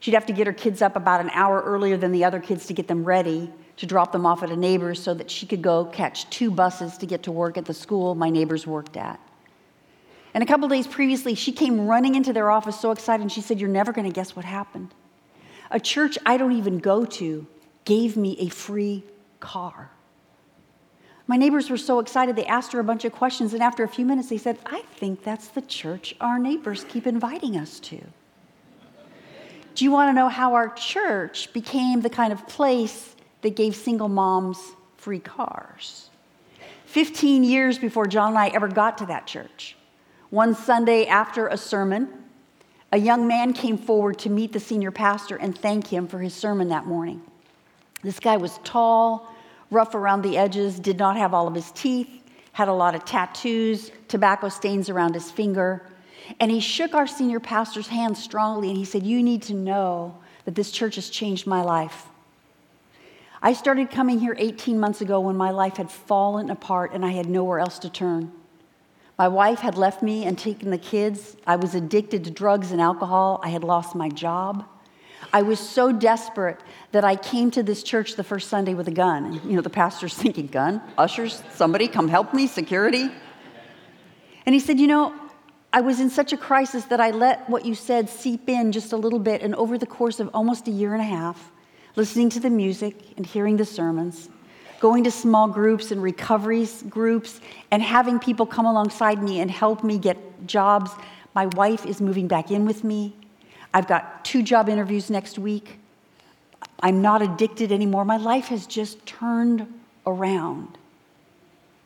She'd 0.00 0.14
have 0.14 0.26
to 0.26 0.34
get 0.34 0.46
her 0.46 0.52
kids 0.52 0.82
up 0.82 0.96
about 0.96 1.22
an 1.22 1.30
hour 1.30 1.62
earlier 1.62 1.96
than 1.96 2.12
the 2.12 2.24
other 2.24 2.40
kids 2.40 2.66
to 2.66 2.74
get 2.74 2.88
them 2.88 3.04
ready 3.04 3.50
to 3.76 3.86
drop 3.86 4.12
them 4.12 4.24
off 4.24 4.42
at 4.42 4.50
a 4.50 4.56
neighbor's 4.56 5.02
so 5.02 5.14
that 5.14 5.30
she 5.30 5.46
could 5.46 5.62
go 5.62 5.84
catch 5.84 6.28
two 6.30 6.50
buses 6.50 6.96
to 6.98 7.06
get 7.06 7.22
to 7.24 7.32
work 7.32 7.58
at 7.58 7.66
the 7.66 7.74
school 7.74 8.14
my 8.14 8.30
neighbors 8.30 8.66
worked 8.66 8.96
at. 8.96 9.20
And 10.32 10.42
a 10.42 10.46
couple 10.46 10.68
days 10.68 10.86
previously, 10.86 11.34
she 11.34 11.52
came 11.52 11.86
running 11.86 12.14
into 12.14 12.32
their 12.32 12.50
office 12.50 12.78
so 12.78 12.90
excited, 12.90 13.22
and 13.22 13.32
she 13.32 13.40
said, 13.40 13.58
You're 13.58 13.70
never 13.70 13.92
going 13.92 14.06
to 14.06 14.12
guess 14.12 14.36
what 14.36 14.44
happened. 14.44 14.92
A 15.70 15.80
church 15.80 16.18
I 16.26 16.36
don't 16.36 16.52
even 16.52 16.78
go 16.78 17.04
to 17.04 17.46
gave 17.84 18.16
me 18.16 18.36
a 18.38 18.48
free 18.48 19.02
car. 19.40 19.90
My 21.26 21.36
neighbors 21.36 21.70
were 21.70 21.76
so 21.76 21.98
excited, 21.98 22.36
they 22.36 22.46
asked 22.46 22.72
her 22.72 22.80
a 22.80 22.84
bunch 22.84 23.04
of 23.04 23.12
questions, 23.12 23.52
and 23.52 23.62
after 23.62 23.82
a 23.82 23.88
few 23.88 24.04
minutes, 24.04 24.28
they 24.28 24.38
said, 24.38 24.58
I 24.64 24.82
think 24.94 25.24
that's 25.24 25.48
the 25.48 25.62
church 25.62 26.14
our 26.20 26.38
neighbors 26.38 26.84
keep 26.84 27.06
inviting 27.06 27.56
us 27.56 27.80
to. 27.80 28.00
Do 29.74 29.84
you 29.84 29.90
want 29.90 30.10
to 30.10 30.12
know 30.12 30.28
how 30.28 30.54
our 30.54 30.68
church 30.68 31.52
became 31.52 32.00
the 32.00 32.10
kind 32.10 32.32
of 32.32 32.46
place 32.46 33.15
that 33.42 33.56
gave 33.56 33.74
single 33.74 34.08
moms 34.08 34.58
free 34.96 35.20
cars. 35.20 36.10
15 36.86 37.44
years 37.44 37.78
before 37.78 38.06
John 38.06 38.30
and 38.30 38.38
I 38.38 38.48
ever 38.48 38.68
got 38.68 38.98
to 38.98 39.06
that 39.06 39.26
church, 39.26 39.76
one 40.30 40.54
Sunday 40.54 41.06
after 41.06 41.48
a 41.48 41.56
sermon, 41.56 42.08
a 42.92 42.98
young 42.98 43.26
man 43.26 43.52
came 43.52 43.76
forward 43.76 44.18
to 44.20 44.30
meet 44.30 44.52
the 44.52 44.60
senior 44.60 44.90
pastor 44.90 45.36
and 45.36 45.56
thank 45.56 45.86
him 45.88 46.06
for 46.06 46.18
his 46.18 46.34
sermon 46.34 46.68
that 46.68 46.86
morning. 46.86 47.20
This 48.02 48.20
guy 48.20 48.36
was 48.36 48.58
tall, 48.64 49.34
rough 49.70 49.94
around 49.94 50.22
the 50.22 50.38
edges, 50.38 50.78
did 50.78 50.98
not 50.98 51.16
have 51.16 51.34
all 51.34 51.48
of 51.48 51.54
his 51.54 51.70
teeth, 51.72 52.08
had 52.52 52.68
a 52.68 52.72
lot 52.72 52.94
of 52.94 53.04
tattoos, 53.04 53.90
tobacco 54.08 54.48
stains 54.48 54.88
around 54.88 55.14
his 55.14 55.30
finger. 55.30 55.86
And 56.40 56.50
he 56.50 56.60
shook 56.60 56.94
our 56.94 57.06
senior 57.06 57.40
pastor's 57.40 57.88
hand 57.88 58.16
strongly 58.16 58.68
and 58.68 58.76
he 58.76 58.84
said, 58.84 59.04
You 59.04 59.22
need 59.22 59.42
to 59.42 59.54
know 59.54 60.16
that 60.44 60.54
this 60.54 60.70
church 60.70 60.94
has 60.94 61.10
changed 61.10 61.46
my 61.46 61.62
life. 61.62 62.06
I 63.46 63.52
started 63.52 63.92
coming 63.92 64.18
here 64.18 64.34
18 64.36 64.80
months 64.80 65.00
ago 65.00 65.20
when 65.20 65.36
my 65.36 65.52
life 65.52 65.76
had 65.76 65.88
fallen 65.88 66.50
apart 66.50 66.90
and 66.92 67.06
I 67.06 67.12
had 67.12 67.30
nowhere 67.30 67.60
else 67.60 67.78
to 67.78 67.88
turn. 67.88 68.32
My 69.20 69.28
wife 69.28 69.60
had 69.60 69.78
left 69.78 70.02
me 70.02 70.24
and 70.24 70.36
taken 70.36 70.72
the 70.72 70.78
kids. 70.78 71.36
I 71.46 71.54
was 71.54 71.76
addicted 71.76 72.24
to 72.24 72.32
drugs 72.32 72.72
and 72.72 72.80
alcohol. 72.80 73.38
I 73.44 73.50
had 73.50 73.62
lost 73.62 73.94
my 73.94 74.08
job. 74.08 74.66
I 75.32 75.42
was 75.42 75.60
so 75.60 75.92
desperate 75.92 76.60
that 76.90 77.04
I 77.04 77.14
came 77.14 77.52
to 77.52 77.62
this 77.62 77.84
church 77.84 78.16
the 78.16 78.24
first 78.24 78.48
Sunday 78.48 78.74
with 78.74 78.88
a 78.88 78.90
gun. 78.90 79.34
You 79.48 79.54
know, 79.54 79.62
the 79.62 79.70
pastor's 79.70 80.14
thinking, 80.22 80.48
gun? 80.48 80.82
Ushers? 80.98 81.40
Somebody 81.54 81.86
come 81.86 82.08
help 82.08 82.34
me? 82.34 82.48
Security? 82.48 83.12
And 84.44 84.56
he 84.56 84.58
said, 84.58 84.80
You 84.80 84.88
know, 84.88 85.14
I 85.72 85.82
was 85.82 86.00
in 86.00 86.10
such 86.10 86.32
a 86.32 86.36
crisis 86.36 86.86
that 86.86 87.00
I 87.00 87.12
let 87.12 87.48
what 87.48 87.64
you 87.64 87.76
said 87.76 88.08
seep 88.08 88.48
in 88.48 88.72
just 88.72 88.92
a 88.92 88.96
little 88.96 89.20
bit. 89.20 89.40
And 89.40 89.54
over 89.54 89.78
the 89.78 89.86
course 89.86 90.18
of 90.18 90.30
almost 90.34 90.66
a 90.66 90.72
year 90.72 90.94
and 90.94 91.00
a 91.00 91.06
half, 91.06 91.52
listening 91.96 92.28
to 92.28 92.40
the 92.40 92.50
music 92.50 92.94
and 93.16 93.26
hearing 93.26 93.56
the 93.56 93.64
sermons, 93.64 94.28
going 94.80 95.02
to 95.04 95.10
small 95.10 95.48
groups 95.48 95.90
and 95.90 96.02
recovery 96.02 96.68
groups, 96.88 97.40
and 97.70 97.82
having 97.82 98.18
people 98.18 98.46
come 98.46 98.66
alongside 98.66 99.22
me 99.22 99.40
and 99.40 99.50
help 99.50 99.82
me 99.82 99.98
get 99.98 100.46
jobs. 100.46 100.90
My 101.34 101.46
wife 101.46 101.86
is 101.86 102.00
moving 102.00 102.28
back 102.28 102.50
in 102.50 102.66
with 102.66 102.84
me. 102.84 103.16
I've 103.72 103.88
got 103.88 104.24
two 104.24 104.42
job 104.42 104.68
interviews 104.68 105.10
next 105.10 105.38
week. 105.38 105.78
I'm 106.80 107.00
not 107.02 107.22
addicted 107.22 107.72
anymore. 107.72 108.04
My 108.04 108.18
life 108.18 108.46
has 108.46 108.66
just 108.66 109.04
turned 109.06 109.66
around. 110.06 110.78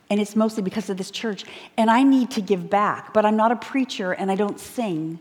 And 0.09 0.21
it's 0.21 0.35
mostly 0.35 0.63
because 0.65 0.91
of 0.91 0.97
this 0.97 1.13
church. 1.13 1.45
And 1.77 1.89
I 1.89 2.03
need 2.03 2.33
to 2.33 2.41
give 2.41 2.69
back, 2.69 3.15
but 3.15 3.25
I'm 3.25 3.37
not 3.37 3.53
a 3.53 3.57
preacher 3.57 4.13
and 4.13 4.31
I 4.31 4.35
don't 4.35 4.59
sing. 4.59 5.21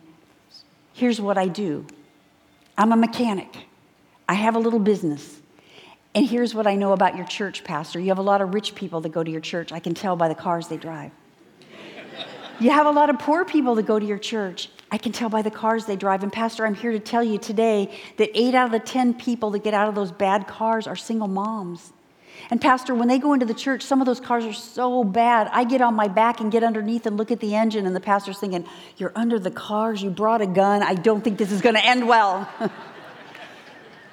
Here's 0.93 1.21
what 1.21 1.37
I 1.37 1.47
do 1.47 1.85
I'm 2.77 2.91
a 2.91 2.97
mechanic. 2.97 3.68
I 4.29 4.33
have 4.33 4.55
a 4.55 4.59
little 4.59 4.79
business. 4.79 5.41
And 6.13 6.23
here's 6.23 6.53
what 6.53 6.67
I 6.67 6.75
know 6.75 6.93
about 6.93 7.17
your 7.17 7.25
church, 7.25 7.63
Pastor. 7.63 7.99
You 7.99 8.09
have 8.09 8.19
a 8.19 8.21
lot 8.21 8.41
of 8.41 8.53
rich 8.53 8.75
people 8.75 9.01
that 9.01 9.09
go 9.09 9.23
to 9.23 9.31
your 9.31 9.41
church. 9.41 9.71
I 9.71 9.79
can 9.79 9.95
tell 9.95 10.15
by 10.15 10.27
the 10.27 10.35
cars 10.35 10.67
they 10.67 10.77
drive. 10.77 11.11
You 12.59 12.69
have 12.69 12.85
a 12.85 12.91
lot 12.91 13.09
of 13.09 13.17
poor 13.17 13.43
people 13.43 13.73
that 13.75 13.87
go 13.87 13.97
to 13.97 14.05
your 14.05 14.19
church. 14.19 14.69
I 14.91 14.99
can 14.99 15.13
tell 15.13 15.29
by 15.29 15.41
the 15.41 15.49
cars 15.49 15.85
they 15.85 15.95
drive. 15.95 16.21
And, 16.21 16.31
Pastor, 16.31 16.67
I'm 16.67 16.75
here 16.75 16.91
to 16.91 16.99
tell 16.99 17.23
you 17.23 17.39
today 17.39 17.89
that 18.17 18.29
eight 18.35 18.53
out 18.53 18.67
of 18.67 18.71
the 18.71 18.79
10 18.79 19.15
people 19.15 19.49
that 19.51 19.63
get 19.63 19.73
out 19.73 19.89
of 19.89 19.95
those 19.95 20.11
bad 20.11 20.47
cars 20.47 20.85
are 20.85 20.95
single 20.95 21.27
moms. 21.27 21.91
And, 22.51 22.61
Pastor, 22.61 22.93
when 22.93 23.07
they 23.07 23.17
go 23.17 23.33
into 23.33 23.47
the 23.47 23.55
church, 23.55 23.81
some 23.81 23.99
of 23.99 24.05
those 24.05 24.19
cars 24.19 24.45
are 24.45 24.53
so 24.53 25.03
bad. 25.03 25.49
I 25.51 25.63
get 25.63 25.81
on 25.81 25.95
my 25.95 26.07
back 26.07 26.39
and 26.39 26.51
get 26.51 26.63
underneath 26.63 27.07
and 27.07 27.17
look 27.17 27.31
at 27.31 27.39
the 27.39 27.55
engine, 27.55 27.87
and 27.87 27.95
the 27.95 27.99
pastor's 27.99 28.37
thinking, 28.37 28.65
You're 28.97 29.13
under 29.15 29.39
the 29.39 29.51
cars, 29.51 30.03
you 30.03 30.11
brought 30.11 30.41
a 30.41 30.47
gun. 30.47 30.83
I 30.83 30.93
don't 30.93 31.23
think 31.23 31.39
this 31.39 31.51
is 31.51 31.61
going 31.61 31.75
to 31.75 31.83
end 31.83 32.07
well. 32.07 32.47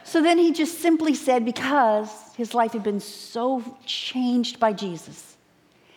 So 0.06 0.22
then 0.22 0.38
he 0.38 0.52
just 0.52 0.78
simply 0.80 1.16
said, 1.16 1.44
because 1.44 2.08
his 2.36 2.54
life 2.54 2.74
had 2.74 2.84
been 2.84 3.00
so 3.00 3.76
changed 3.84 4.60
by 4.60 4.72
Jesus, 4.72 5.36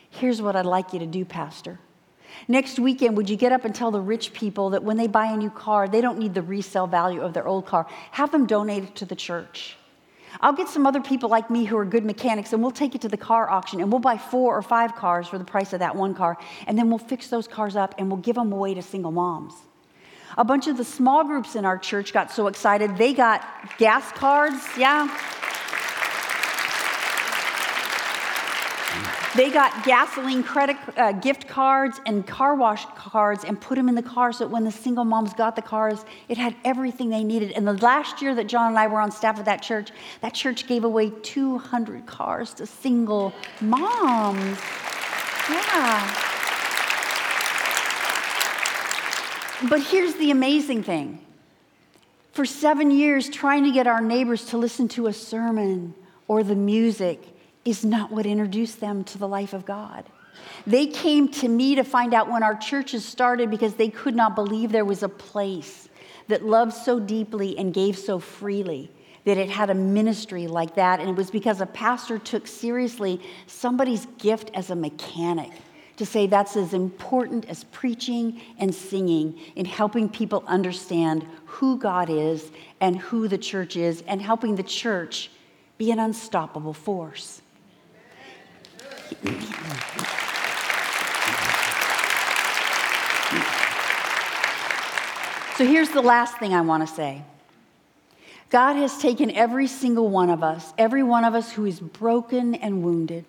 here's 0.09 0.41
what 0.41 0.55
I'd 0.55 0.65
like 0.65 0.93
you 0.93 0.99
to 0.99 1.05
do, 1.05 1.25
Pastor. 1.25 1.79
Next 2.47 2.79
weekend, 2.79 3.15
would 3.17 3.29
you 3.29 3.35
get 3.35 3.51
up 3.51 3.65
and 3.65 3.75
tell 3.75 3.91
the 3.91 4.01
rich 4.01 4.33
people 4.33 4.71
that 4.71 4.83
when 4.83 4.97
they 4.97 5.05
buy 5.05 5.27
a 5.27 5.37
new 5.37 5.51
car, 5.51 5.87
they 5.87 6.01
don't 6.01 6.17
need 6.17 6.33
the 6.33 6.41
resale 6.41 6.87
value 6.87 7.21
of 7.21 7.33
their 7.33 7.47
old 7.47 7.67
car? 7.67 7.85
Have 8.11 8.31
them 8.31 8.47
donate 8.47 8.83
it 8.83 8.95
to 8.95 9.05
the 9.05 9.15
church. 9.15 9.77
I'll 10.41 10.53
get 10.53 10.69
some 10.69 10.87
other 10.87 11.01
people 11.01 11.29
like 11.29 11.51
me 11.51 11.65
who 11.65 11.77
are 11.77 11.85
good 11.85 12.03
mechanics 12.03 12.51
and 12.51 12.63
we'll 12.63 12.71
take 12.71 12.95
it 12.95 13.01
to 13.01 13.09
the 13.09 13.17
car 13.17 13.47
auction 13.47 13.79
and 13.79 13.91
we'll 13.91 13.99
buy 13.99 14.17
four 14.17 14.57
or 14.57 14.63
five 14.63 14.95
cars 14.95 15.27
for 15.27 15.37
the 15.37 15.43
price 15.43 15.71
of 15.73 15.79
that 15.79 15.95
one 15.95 16.15
car. 16.15 16.35
And 16.65 16.79
then 16.79 16.89
we'll 16.89 16.97
fix 16.97 17.27
those 17.27 17.47
cars 17.47 17.75
up 17.75 17.93
and 17.99 18.09
we'll 18.09 18.21
give 18.21 18.35
them 18.35 18.51
away 18.51 18.73
to 18.73 18.81
single 18.81 19.11
moms. 19.11 19.53
A 20.37 20.43
bunch 20.43 20.67
of 20.67 20.77
the 20.77 20.83
small 20.83 21.23
groups 21.23 21.55
in 21.55 21.65
our 21.65 21.77
church 21.77 22.13
got 22.13 22.31
so 22.31 22.47
excited, 22.47 22.97
they 22.97 23.13
got 23.13 23.45
gas 23.77 24.11
cards. 24.11 24.63
Yeah. 24.77 25.07
They 29.35 29.51
got 29.51 29.85
gasoline 29.85 30.43
credit 30.43 30.75
uh, 30.97 31.11
gift 31.13 31.47
cards 31.47 32.01
and 32.05 32.25
car 32.25 32.55
wash 32.55 32.83
cards 32.95 33.43
and 33.45 33.61
put 33.61 33.75
them 33.75 33.87
in 33.87 33.95
the 33.95 34.01
car 34.03 34.33
so 34.33 34.45
that 34.45 34.49
when 34.49 34.63
the 34.63 34.71
single 34.71 35.05
moms 35.05 35.33
got 35.33 35.55
the 35.55 35.61
cars, 35.61 36.03
it 36.27 36.37
had 36.37 36.55
everything 36.65 37.09
they 37.09 37.23
needed. 37.23 37.51
And 37.51 37.67
the 37.67 37.73
last 37.73 38.21
year 38.21 38.33
that 38.35 38.47
John 38.47 38.69
and 38.69 38.79
I 38.79 38.87
were 38.87 38.99
on 38.99 39.11
staff 39.11 39.37
at 39.39 39.45
that 39.45 39.61
church, 39.61 39.91
that 40.21 40.33
church 40.33 40.67
gave 40.67 40.83
away 40.83 41.11
200 41.21 42.05
cars 42.05 42.53
to 42.55 42.65
single 42.65 43.33
moms. 43.61 44.59
Yeah. 45.49 46.28
But 49.67 49.81
here's 49.81 50.13
the 50.13 50.31
amazing 50.31 50.83
thing 50.83 51.19
for 52.31 52.45
seven 52.45 52.91
years, 52.91 53.27
trying 53.27 53.65
to 53.65 53.71
get 53.71 53.87
our 53.87 53.99
neighbors 53.99 54.45
to 54.45 54.57
listen 54.57 54.87
to 54.89 55.07
a 55.07 55.13
sermon 55.13 55.93
or 56.27 56.43
the 56.43 56.55
music 56.55 57.21
is 57.65 57.83
not 57.83 58.11
what 58.11 58.25
introduced 58.25 58.79
them 58.79 59.03
to 59.03 59.17
the 59.17 59.27
life 59.27 59.51
of 59.51 59.65
God. 59.65 60.05
They 60.65 60.87
came 60.87 61.27
to 61.29 61.47
me 61.47 61.75
to 61.75 61.83
find 61.83 62.13
out 62.13 62.31
when 62.31 62.43
our 62.43 62.55
churches 62.55 63.03
started 63.03 63.51
because 63.51 63.73
they 63.73 63.89
could 63.89 64.15
not 64.15 64.35
believe 64.35 64.71
there 64.71 64.85
was 64.85 65.03
a 65.03 65.09
place 65.09 65.89
that 66.29 66.45
loved 66.45 66.73
so 66.73 66.99
deeply 66.99 67.57
and 67.57 67.73
gave 67.73 67.97
so 67.97 68.19
freely 68.19 68.89
that 69.25 69.37
it 69.37 69.49
had 69.49 69.69
a 69.69 69.75
ministry 69.75 70.47
like 70.47 70.75
that. 70.75 70.99
And 70.99 71.09
it 71.09 71.15
was 71.15 71.29
because 71.29 71.59
a 71.59 71.65
pastor 71.65 72.17
took 72.19 72.47
seriously 72.47 73.19
somebody's 73.47 74.05
gift 74.17 74.51
as 74.53 74.69
a 74.69 74.75
mechanic 74.75 75.51
to 75.99 76.05
say 76.05 76.27
that's 76.27 76.55
as 76.55 76.73
important 76.73 77.43
as 77.49 77.65
preaching 77.65 78.39
and 78.57 78.73
singing 78.73 79.37
in 79.57 79.65
helping 79.65 80.07
people 80.07 80.45
understand 80.47 81.25
who 81.45 81.77
God 81.77 82.09
is 82.09 82.51
and 82.79 82.95
who 82.97 83.27
the 83.27 83.37
church 83.37 83.75
is 83.75 84.01
and 84.07 84.21
helping 84.21 84.55
the 84.55 84.63
church 84.63 85.29
be 85.77 85.91
an 85.91 85.99
unstoppable 85.99 86.71
force. 86.71 87.41
So 95.57 95.65
here's 95.65 95.89
the 95.89 96.01
last 96.01 96.37
thing 96.37 96.53
I 96.53 96.61
want 96.61 96.87
to 96.87 96.95
say. 96.95 97.23
God 98.49 98.75
has 98.75 98.97
taken 98.99 99.31
every 99.31 99.67
single 99.67 100.07
one 100.07 100.29
of 100.29 100.43
us, 100.43 100.73
every 100.77 101.03
one 101.03 101.25
of 101.25 101.35
us 101.35 101.51
who 101.51 101.65
is 101.65 101.81
broken 101.81 102.55
and 102.55 102.83
wounded, 102.83 103.25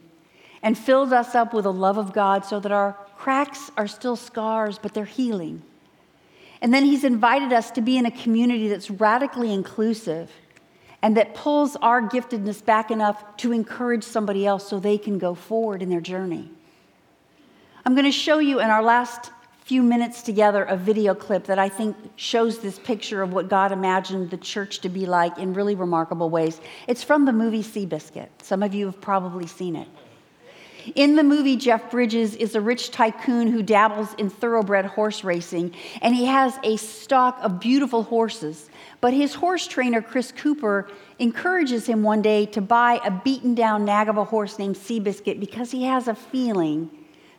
and 0.62 0.76
filled 0.76 1.12
us 1.12 1.34
up 1.34 1.54
with 1.54 1.64
the 1.64 1.72
love 1.72 1.98
of 1.98 2.12
God 2.12 2.44
so 2.44 2.60
that 2.60 2.72
our 2.72 2.96
cracks 3.16 3.70
are 3.76 3.86
still 3.86 4.16
scars, 4.16 4.78
but 4.78 4.94
they're 4.94 5.04
healing. 5.04 5.62
And 6.60 6.74
then 6.74 6.84
He's 6.84 7.04
invited 7.04 7.52
us 7.52 7.70
to 7.72 7.80
be 7.80 7.96
in 7.96 8.06
a 8.06 8.10
community 8.10 8.68
that's 8.68 8.90
radically 8.90 9.52
inclusive 9.52 10.30
and 11.02 11.16
that 11.16 11.34
pulls 11.34 11.76
our 11.76 12.02
giftedness 12.02 12.64
back 12.64 12.90
enough 12.90 13.24
to 13.38 13.52
encourage 13.52 14.04
somebody 14.04 14.46
else 14.46 14.68
so 14.68 14.78
they 14.78 14.98
can 14.98 15.18
go 15.18 15.34
forward 15.34 15.82
in 15.82 15.88
their 15.88 16.00
journey. 16.00 16.50
I'm 17.86 17.94
going 17.94 18.04
to 18.04 18.12
show 18.12 18.38
you 18.38 18.60
in 18.60 18.68
our 18.68 18.82
last 18.82 19.30
few 19.64 19.82
minutes 19.82 20.22
together 20.22 20.64
a 20.64 20.76
video 20.76 21.14
clip 21.14 21.44
that 21.44 21.58
I 21.58 21.68
think 21.68 21.96
shows 22.16 22.58
this 22.58 22.78
picture 22.78 23.22
of 23.22 23.32
what 23.32 23.48
God 23.48 23.72
imagined 23.72 24.30
the 24.30 24.36
church 24.36 24.80
to 24.80 24.88
be 24.88 25.06
like 25.06 25.38
in 25.38 25.54
really 25.54 25.74
remarkable 25.74 26.28
ways. 26.28 26.60
It's 26.88 27.02
from 27.02 27.24
the 27.24 27.32
movie 27.32 27.62
Seabiscuit. 27.62 28.28
Some 28.42 28.62
of 28.62 28.74
you 28.74 28.86
have 28.86 29.00
probably 29.00 29.46
seen 29.46 29.76
it. 29.76 29.88
In 30.94 31.14
the 31.14 31.22
movie, 31.22 31.56
Jeff 31.56 31.90
Bridges 31.90 32.34
is 32.36 32.54
a 32.54 32.60
rich 32.60 32.90
tycoon 32.90 33.48
who 33.48 33.62
dabbles 33.62 34.14
in 34.14 34.30
thoroughbred 34.30 34.86
horse 34.86 35.22
racing, 35.22 35.74
and 36.00 36.14
he 36.14 36.24
has 36.26 36.58
a 36.62 36.76
stock 36.76 37.38
of 37.42 37.60
beautiful 37.60 38.02
horses. 38.02 38.70
But 39.00 39.12
his 39.12 39.34
horse 39.34 39.66
trainer, 39.66 40.02
Chris 40.02 40.32
Cooper, 40.32 40.88
encourages 41.18 41.86
him 41.86 42.02
one 42.02 42.22
day 42.22 42.46
to 42.46 42.60
buy 42.60 43.00
a 43.04 43.10
beaten 43.10 43.54
down 43.54 43.84
nag 43.84 44.08
of 44.08 44.16
a 44.16 44.24
horse 44.24 44.58
named 44.58 44.76
Seabiscuit 44.76 45.38
because 45.38 45.70
he 45.70 45.84
has 45.84 46.08
a 46.08 46.14
feeling 46.14 46.90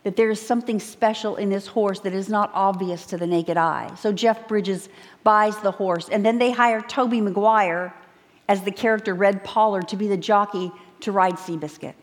that 0.04 0.16
there 0.16 0.30
is 0.30 0.40
something 0.40 0.80
special 0.80 1.36
in 1.36 1.48
this 1.48 1.66
horse 1.66 2.00
that 2.00 2.12
is 2.12 2.28
not 2.28 2.50
obvious 2.54 3.06
to 3.06 3.16
the 3.16 3.26
naked 3.26 3.56
eye. 3.56 3.92
So 3.96 4.12
Jeff 4.12 4.48
Bridges 4.48 4.88
buys 5.24 5.56
the 5.58 5.70
horse, 5.72 6.08
and 6.08 6.24
then 6.24 6.38
they 6.38 6.50
hire 6.50 6.80
Tobey 6.80 7.20
Maguire 7.20 7.94
as 8.48 8.62
the 8.62 8.72
character 8.72 9.14
Red 9.14 9.44
Pollard 9.44 9.88
to 9.88 9.96
be 9.96 10.08
the 10.08 10.16
jockey 10.16 10.72
to 11.00 11.12
ride 11.12 11.34
Seabiscuit. 11.34 11.94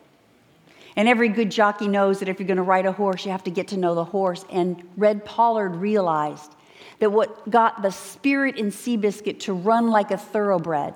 And 0.96 1.08
every 1.08 1.28
good 1.28 1.50
jockey 1.50 1.88
knows 1.88 2.18
that 2.18 2.28
if 2.28 2.38
you're 2.38 2.46
going 2.46 2.56
to 2.56 2.62
ride 2.62 2.86
a 2.86 2.92
horse, 2.92 3.24
you 3.24 3.30
have 3.30 3.44
to 3.44 3.50
get 3.50 3.68
to 3.68 3.76
know 3.76 3.94
the 3.94 4.04
horse. 4.04 4.44
And 4.50 4.82
Red 4.96 5.24
Pollard 5.24 5.76
realized 5.76 6.52
that 6.98 7.10
what 7.10 7.48
got 7.50 7.82
the 7.82 7.90
spirit 7.90 8.56
in 8.56 8.66
Seabiscuit 8.66 9.40
to 9.40 9.52
run 9.52 9.90
like 9.90 10.10
a 10.10 10.16
thoroughbred 10.16 10.94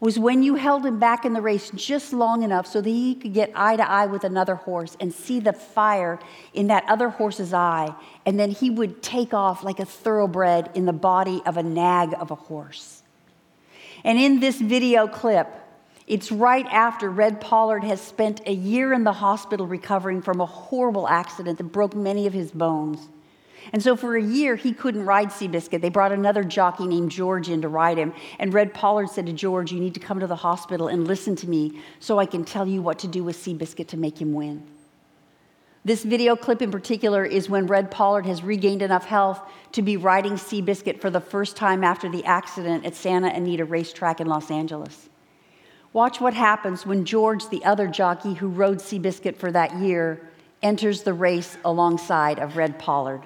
was 0.00 0.18
when 0.18 0.42
you 0.42 0.56
held 0.56 0.84
him 0.84 0.98
back 0.98 1.24
in 1.24 1.32
the 1.32 1.40
race 1.40 1.70
just 1.74 2.12
long 2.12 2.42
enough 2.42 2.66
so 2.66 2.80
that 2.80 2.90
he 2.90 3.14
could 3.14 3.32
get 3.32 3.50
eye 3.54 3.74
to 3.74 3.90
eye 3.90 4.04
with 4.04 4.22
another 4.22 4.54
horse 4.54 4.96
and 5.00 5.12
see 5.12 5.40
the 5.40 5.52
fire 5.52 6.18
in 6.52 6.66
that 6.66 6.84
other 6.88 7.08
horse's 7.08 7.54
eye. 7.54 7.94
And 8.26 8.38
then 8.38 8.50
he 8.50 8.68
would 8.68 9.02
take 9.02 9.32
off 9.32 9.64
like 9.64 9.78
a 9.78 9.86
thoroughbred 9.86 10.70
in 10.74 10.84
the 10.84 10.92
body 10.92 11.40
of 11.46 11.56
a 11.56 11.62
nag 11.62 12.14
of 12.18 12.30
a 12.30 12.34
horse. 12.34 13.02
And 14.04 14.18
in 14.18 14.40
this 14.40 14.60
video 14.60 15.08
clip, 15.08 15.48
it's 16.06 16.30
right 16.30 16.66
after 16.66 17.10
Red 17.10 17.40
Pollard 17.40 17.82
has 17.84 18.00
spent 18.00 18.42
a 18.46 18.52
year 18.52 18.92
in 18.92 19.04
the 19.04 19.12
hospital 19.12 19.66
recovering 19.66 20.20
from 20.20 20.40
a 20.40 20.46
horrible 20.46 21.08
accident 21.08 21.58
that 21.58 21.64
broke 21.64 21.94
many 21.94 22.26
of 22.26 22.32
his 22.32 22.50
bones. 22.50 23.08
And 23.72 23.82
so 23.82 23.96
for 23.96 24.14
a 24.14 24.22
year, 24.22 24.56
he 24.56 24.72
couldn't 24.72 25.06
ride 25.06 25.28
Seabiscuit. 25.28 25.80
They 25.80 25.88
brought 25.88 26.12
another 26.12 26.44
jockey 26.44 26.86
named 26.86 27.10
George 27.10 27.48
in 27.48 27.62
to 27.62 27.68
ride 27.68 27.96
him. 27.96 28.12
And 28.38 28.52
Red 28.52 28.74
Pollard 28.74 29.08
said 29.08 29.24
to 29.26 29.32
George, 29.32 29.72
You 29.72 29.80
need 29.80 29.94
to 29.94 30.00
come 30.00 30.20
to 30.20 30.26
the 30.26 30.36
hospital 30.36 30.88
and 30.88 31.08
listen 31.08 31.34
to 31.36 31.48
me 31.48 31.80
so 31.98 32.18
I 32.18 32.26
can 32.26 32.44
tell 32.44 32.68
you 32.68 32.82
what 32.82 32.98
to 32.98 33.08
do 33.08 33.24
with 33.24 33.36
Seabiscuit 33.36 33.88
to 33.88 33.96
make 33.96 34.20
him 34.20 34.34
win. 34.34 34.62
This 35.86 36.02
video 36.02 36.36
clip 36.36 36.60
in 36.62 36.70
particular 36.70 37.24
is 37.24 37.48
when 37.48 37.66
Red 37.66 37.90
Pollard 37.90 38.26
has 38.26 38.42
regained 38.42 38.82
enough 38.82 39.04
health 39.06 39.40
to 39.72 39.82
be 39.82 39.96
riding 39.96 40.34
Seabiscuit 40.34 41.00
for 41.00 41.10
the 41.10 41.20
first 41.20 41.56
time 41.56 41.84
after 41.84 42.10
the 42.10 42.24
accident 42.24 42.84
at 42.84 42.94
Santa 42.94 43.28
Anita 43.28 43.64
Racetrack 43.64 44.20
in 44.20 44.26
Los 44.26 44.50
Angeles. 44.50 45.08
Watch 45.94 46.20
what 46.20 46.34
happens 46.34 46.84
when 46.84 47.04
George, 47.04 47.48
the 47.50 47.64
other 47.64 47.86
jockey 47.86 48.34
who 48.34 48.48
rode 48.48 48.78
Seabiscuit 48.78 49.36
for 49.36 49.52
that 49.52 49.76
year, 49.76 50.28
enters 50.60 51.04
the 51.04 51.14
race 51.14 51.56
alongside 51.64 52.40
of 52.40 52.56
Red 52.56 52.80
Pollard. 52.80 53.22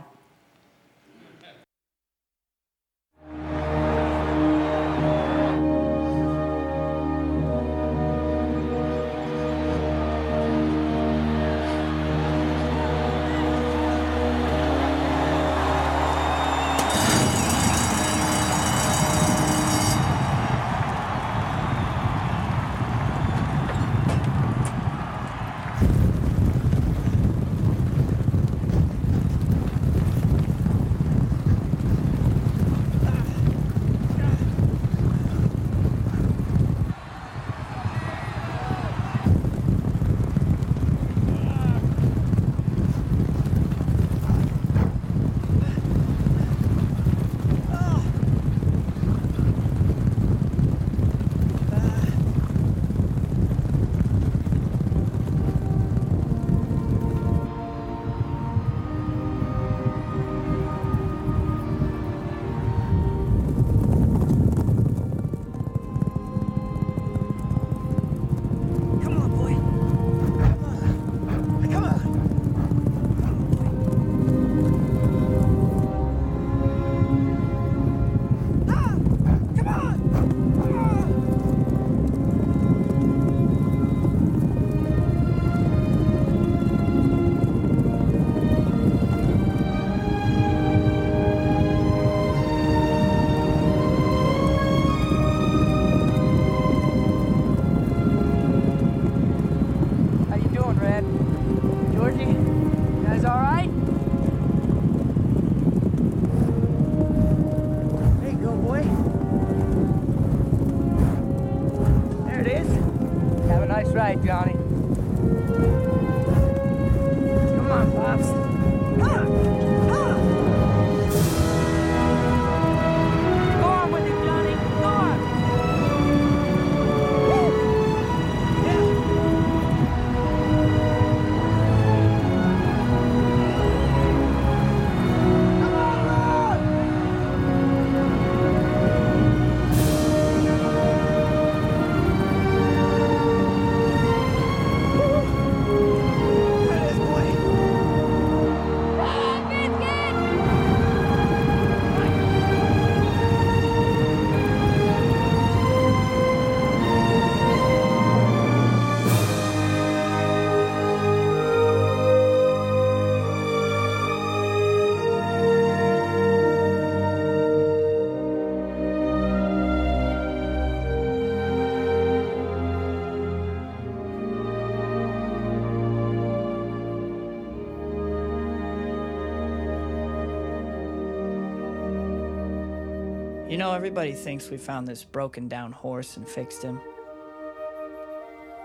You 183.59 183.65
know, 183.65 183.73
everybody 183.73 184.13
thinks 184.13 184.51
we 184.51 184.57
found 184.57 184.87
this 184.87 185.03
broken 185.03 185.49
down 185.49 185.73
horse 185.73 186.17
and 186.17 186.29
fixed 186.29 186.63
him. 186.63 186.81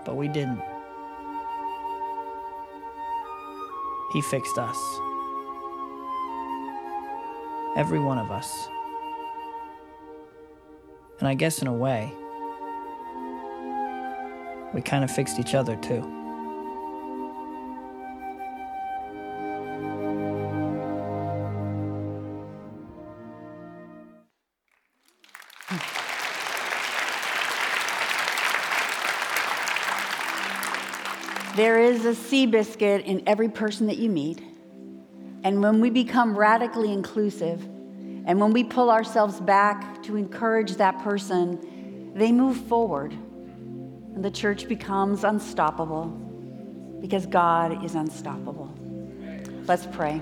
But 0.04 0.14
we 0.14 0.28
didn't. 0.28 0.62
He 4.12 4.22
fixed 4.22 4.56
us. 4.56 4.78
Every 7.76 7.98
one 7.98 8.18
of 8.18 8.30
us. 8.30 8.68
And 11.18 11.26
I 11.26 11.34
guess 11.34 11.60
in 11.60 11.66
a 11.66 11.74
way, 11.74 12.12
we 14.72 14.80
kind 14.80 15.02
of 15.02 15.10
fixed 15.10 15.40
each 15.40 15.56
other 15.56 15.74
too. 15.74 16.23
There 31.56 31.78
is 31.78 32.04
a 32.04 32.14
Seabiscuit 32.14 33.04
in 33.04 33.22
every 33.28 33.48
person 33.48 33.86
that 33.86 33.96
you 33.96 34.10
meet. 34.10 34.42
And 35.44 35.62
when 35.62 35.80
we 35.80 35.88
become 35.88 36.36
radically 36.36 36.92
inclusive, 36.92 37.62
and 38.26 38.40
when 38.40 38.52
we 38.52 38.64
pull 38.64 38.90
ourselves 38.90 39.40
back 39.40 40.02
to 40.02 40.16
encourage 40.16 40.74
that 40.76 41.00
person, 41.04 42.12
they 42.16 42.32
move 42.32 42.56
forward. 42.56 43.12
And 43.12 44.24
the 44.24 44.32
church 44.32 44.66
becomes 44.66 45.22
unstoppable 45.22 46.06
because 47.00 47.24
God 47.24 47.84
is 47.84 47.94
unstoppable. 47.94 48.74
Let's 49.68 49.86
pray. 49.86 50.20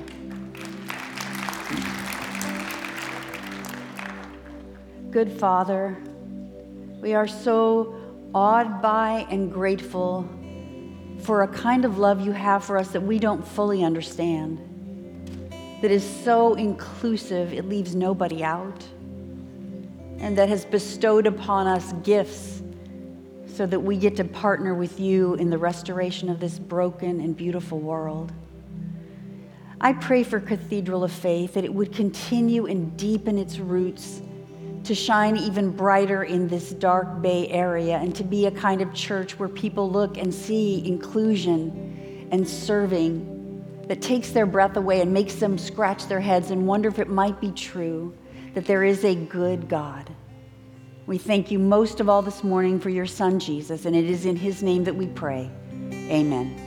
Good 5.11 5.33
Father, 5.33 5.97
we 7.01 7.14
are 7.14 7.27
so 7.27 7.97
awed 8.35 8.83
by 8.83 9.27
and 9.31 9.51
grateful 9.51 10.29
for 11.23 11.43
a 11.43 11.49
kind 11.49 11.85
of 11.85 11.99
love 11.99 12.21
you 12.21 12.33
have 12.33 12.65
for 12.65 12.77
us 12.77 12.89
that 12.89 13.01
we 13.01 13.19
don't 13.19 13.47
fully 13.47 13.85
understand, 13.85 14.59
that 15.81 15.91
is 15.91 16.05
so 16.05 16.55
inclusive, 16.55 17.53
it 17.53 17.69
leaves 17.69 17.95
nobody 17.95 18.43
out, 18.43 18.85
and 20.19 20.37
that 20.39 20.49
has 20.49 20.65
bestowed 20.65 21.27
upon 21.27 21.67
us 21.67 21.93
gifts 22.05 22.63
so 23.47 23.67
that 23.67 23.79
we 23.79 23.97
get 23.97 24.17
to 24.17 24.25
partner 24.25 24.75
with 24.75 24.99
you 24.99 25.35
in 25.35 25.51
the 25.51 25.59
restoration 25.59 26.29
of 26.29 26.41
this 26.41 26.59
broken 26.59 27.21
and 27.21 27.37
beautiful 27.37 27.79
world. 27.79 28.33
I 29.81 29.93
pray 29.93 30.23
for 30.23 30.41
Cathedral 30.41 31.05
of 31.05 31.13
Faith 31.13 31.55
that 31.55 31.65
it 31.65 31.75
would 31.75 31.93
continue 31.93 32.67
and 32.67 32.97
deepen 32.97 33.37
its 33.37 33.59
roots 33.59 34.23
to 34.85 34.95
shine 34.95 35.37
even 35.37 35.71
brighter 35.71 36.25
in 36.25 36.49
this 36.49 36.71
dark 36.71 37.23
Bay 37.23 37.49
Area 37.49 37.99
and 37.99 38.14
to 38.16 38.25
be 38.25 38.47
a 38.47 38.51
kind 38.51 38.83
of 38.83 38.92
church 38.92 39.38
where 39.38 39.49
people 39.49 39.90
look 39.90 40.16
and 40.16 40.33
see 40.33 40.87
inclusion 40.87 42.29
and 42.31 42.47
serving 42.47 43.85
that 43.88 44.01
takes 44.01 44.31
their 44.31 44.47
breath 44.47 44.77
away 44.77 45.01
and 45.01 45.12
makes 45.12 45.37
them 45.37 45.59
scratch 45.59 46.07
their 46.07 46.21
heads 46.21 46.51
and 46.51 46.66
wonder 46.66 46.88
if 46.88 46.99
it 46.99 47.09
might 47.09 47.40
be 47.40 47.51
true 47.53 48.16
that 48.55 48.64
there 48.66 48.85
is 48.85 49.05
a 49.05 49.14
good 49.14 49.68
God. 49.68 50.11
We 51.07 51.18
thank 51.18 51.51
you 51.51 51.59
most 51.59 52.01
of 52.01 52.09
all 52.09 52.23
this 52.23 52.45
morning 52.45 52.79
for 52.79 52.90
your 52.90 53.07
son, 53.07 53.38
Jesus, 53.40 53.85
and 53.87 53.97
it 53.97 54.09
is 54.09 54.25
in 54.25 54.37
his 54.37 54.62
name 54.62 54.85
that 54.85 54.95
we 54.95 55.07
pray. 55.09 55.51
Amen. 55.92 56.62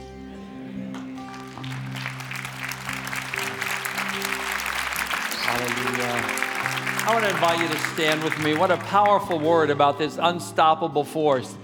I 7.05 7.13
want 7.13 7.23
to 7.23 7.29
invite 7.29 7.59
you 7.59 7.67
to 7.67 7.79
stand 7.93 8.23
with 8.23 8.35
me. 8.39 8.55
What 8.55 8.71
a 8.71 8.77
powerful 8.77 9.37
word 9.37 9.69
about 9.69 9.99
this 9.99 10.17
unstoppable 10.19 11.03
force. 11.03 11.55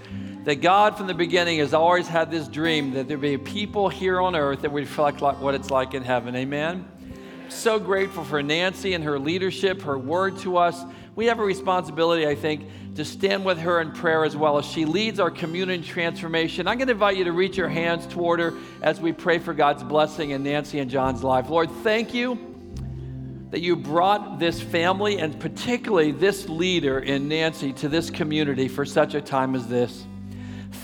That 0.44 0.60
God, 0.60 0.96
from 0.96 1.08
the 1.08 1.14
beginning, 1.14 1.58
has 1.58 1.74
always 1.74 2.06
had 2.06 2.30
this 2.30 2.46
dream 2.46 2.92
that 2.92 3.08
there 3.08 3.18
be 3.18 3.36
people 3.36 3.88
here 3.88 4.20
on 4.20 4.36
earth 4.36 4.62
that 4.62 4.70
would 4.70 4.84
reflect 4.84 5.20
like 5.20 5.40
what 5.40 5.56
it's 5.56 5.68
like 5.68 5.94
in 5.94 6.04
heaven. 6.04 6.36
Amen. 6.36 6.88
So 7.48 7.80
grateful 7.80 8.22
for 8.22 8.40
Nancy 8.40 8.94
and 8.94 9.02
her 9.02 9.18
leadership, 9.18 9.82
her 9.82 9.98
word 9.98 10.38
to 10.38 10.58
us. 10.58 10.80
We 11.16 11.26
have 11.26 11.40
a 11.40 11.44
responsibility, 11.44 12.24
I 12.24 12.36
think, 12.36 12.94
to 12.94 13.04
stand 13.04 13.44
with 13.44 13.58
her 13.58 13.80
in 13.80 13.90
prayer 13.90 14.24
as 14.24 14.36
well 14.36 14.58
as 14.58 14.64
she 14.64 14.84
leads 14.84 15.18
our 15.18 15.32
community 15.32 15.82
transformation. 15.82 16.68
I'm 16.68 16.78
going 16.78 16.86
to 16.86 16.92
invite 16.92 17.16
you 17.16 17.24
to 17.24 17.32
reach 17.32 17.56
your 17.56 17.68
hands 17.68 18.06
toward 18.06 18.38
her 18.38 18.54
as 18.80 19.00
we 19.00 19.12
pray 19.12 19.40
for 19.40 19.54
God's 19.54 19.82
blessing 19.82 20.30
in 20.30 20.44
Nancy 20.44 20.78
and 20.78 20.88
John's 20.88 21.24
life. 21.24 21.50
Lord, 21.50 21.68
thank 21.82 22.14
you 22.14 22.51
that 23.52 23.60
you 23.60 23.76
brought 23.76 24.38
this 24.38 24.62
family 24.62 25.18
and 25.18 25.38
particularly 25.38 26.10
this 26.10 26.48
leader 26.48 27.00
in 27.00 27.28
Nancy 27.28 27.70
to 27.74 27.88
this 27.88 28.08
community 28.08 28.66
for 28.66 28.86
such 28.86 29.14
a 29.14 29.20
time 29.20 29.54
as 29.54 29.68
this. 29.68 30.06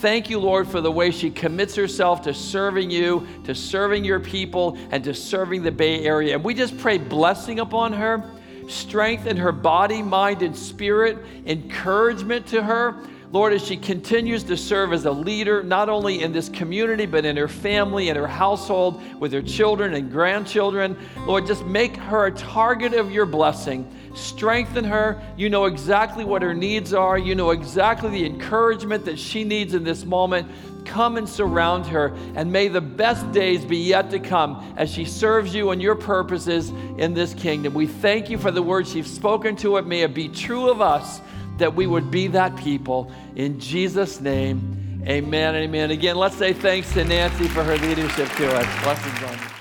Thank 0.02 0.28
you, 0.28 0.38
Lord, 0.38 0.68
for 0.68 0.82
the 0.82 0.92
way 0.92 1.10
she 1.10 1.30
commits 1.30 1.74
herself 1.74 2.20
to 2.22 2.34
serving 2.34 2.90
you, 2.90 3.26
to 3.44 3.54
serving 3.54 4.04
your 4.04 4.20
people, 4.20 4.76
and 4.90 5.02
to 5.04 5.14
serving 5.14 5.62
the 5.62 5.72
Bay 5.72 6.04
Area. 6.04 6.34
And 6.34 6.44
we 6.44 6.52
just 6.52 6.76
pray 6.76 6.98
blessing 6.98 7.58
upon 7.58 7.94
her, 7.94 8.22
strength 8.68 9.26
in 9.26 9.38
her 9.38 9.50
body, 9.50 10.02
mind, 10.02 10.42
and 10.42 10.54
spirit, 10.54 11.24
encouragement 11.46 12.46
to 12.48 12.62
her. 12.62 13.02
Lord, 13.30 13.52
as 13.52 13.62
she 13.62 13.76
continues 13.76 14.42
to 14.44 14.56
serve 14.56 14.94
as 14.94 15.04
a 15.04 15.10
leader, 15.10 15.62
not 15.62 15.90
only 15.90 16.22
in 16.22 16.32
this 16.32 16.48
community, 16.48 17.04
but 17.04 17.26
in 17.26 17.36
her 17.36 17.48
family 17.48 18.08
and 18.08 18.16
her 18.16 18.26
household 18.26 19.02
with 19.20 19.32
her 19.32 19.42
children 19.42 19.92
and 19.92 20.10
grandchildren, 20.10 20.96
Lord, 21.26 21.46
just 21.46 21.66
make 21.66 21.94
her 21.96 22.26
a 22.26 22.32
target 22.32 22.94
of 22.94 23.12
your 23.12 23.26
blessing. 23.26 23.86
Strengthen 24.14 24.82
her. 24.84 25.22
You 25.36 25.50
know 25.50 25.66
exactly 25.66 26.24
what 26.24 26.40
her 26.40 26.54
needs 26.54 26.94
are. 26.94 27.18
You 27.18 27.34
know 27.34 27.50
exactly 27.50 28.08
the 28.08 28.24
encouragement 28.24 29.04
that 29.04 29.18
she 29.18 29.44
needs 29.44 29.74
in 29.74 29.84
this 29.84 30.06
moment. 30.06 30.50
Come 30.86 31.18
and 31.18 31.28
surround 31.28 31.84
her, 31.86 32.16
and 32.34 32.50
may 32.50 32.68
the 32.68 32.80
best 32.80 33.30
days 33.30 33.62
be 33.62 33.76
yet 33.76 34.08
to 34.10 34.18
come 34.18 34.74
as 34.78 34.90
she 34.90 35.04
serves 35.04 35.54
you 35.54 35.70
and 35.70 35.82
your 35.82 35.96
purposes 35.96 36.70
in 36.96 37.12
this 37.12 37.34
kingdom. 37.34 37.74
We 37.74 37.86
thank 37.86 38.30
you 38.30 38.38
for 38.38 38.50
the 38.50 38.62
words 38.62 38.90
she's 38.90 39.06
spoken 39.06 39.54
to 39.56 39.76
it. 39.76 39.86
May 39.86 40.00
it 40.00 40.14
be 40.14 40.28
true 40.30 40.70
of 40.70 40.80
us 40.80 41.20
that 41.58 41.74
we 41.74 41.86
would 41.86 42.10
be 42.10 42.26
that 42.28 42.56
people. 42.56 43.12
In 43.36 43.60
Jesus' 43.60 44.20
name, 44.20 45.02
amen 45.06 45.54
and 45.54 45.64
amen. 45.64 45.90
Again, 45.90 46.16
let's 46.16 46.36
say 46.36 46.52
thanks 46.52 46.92
to 46.94 47.04
Nancy 47.04 47.48
for 47.48 47.62
her 47.62 47.76
leadership 47.76 48.28
to 48.36 48.54
us. 48.54 48.82
Blessings 48.82 49.22
on 49.24 49.38
you. 49.38 49.57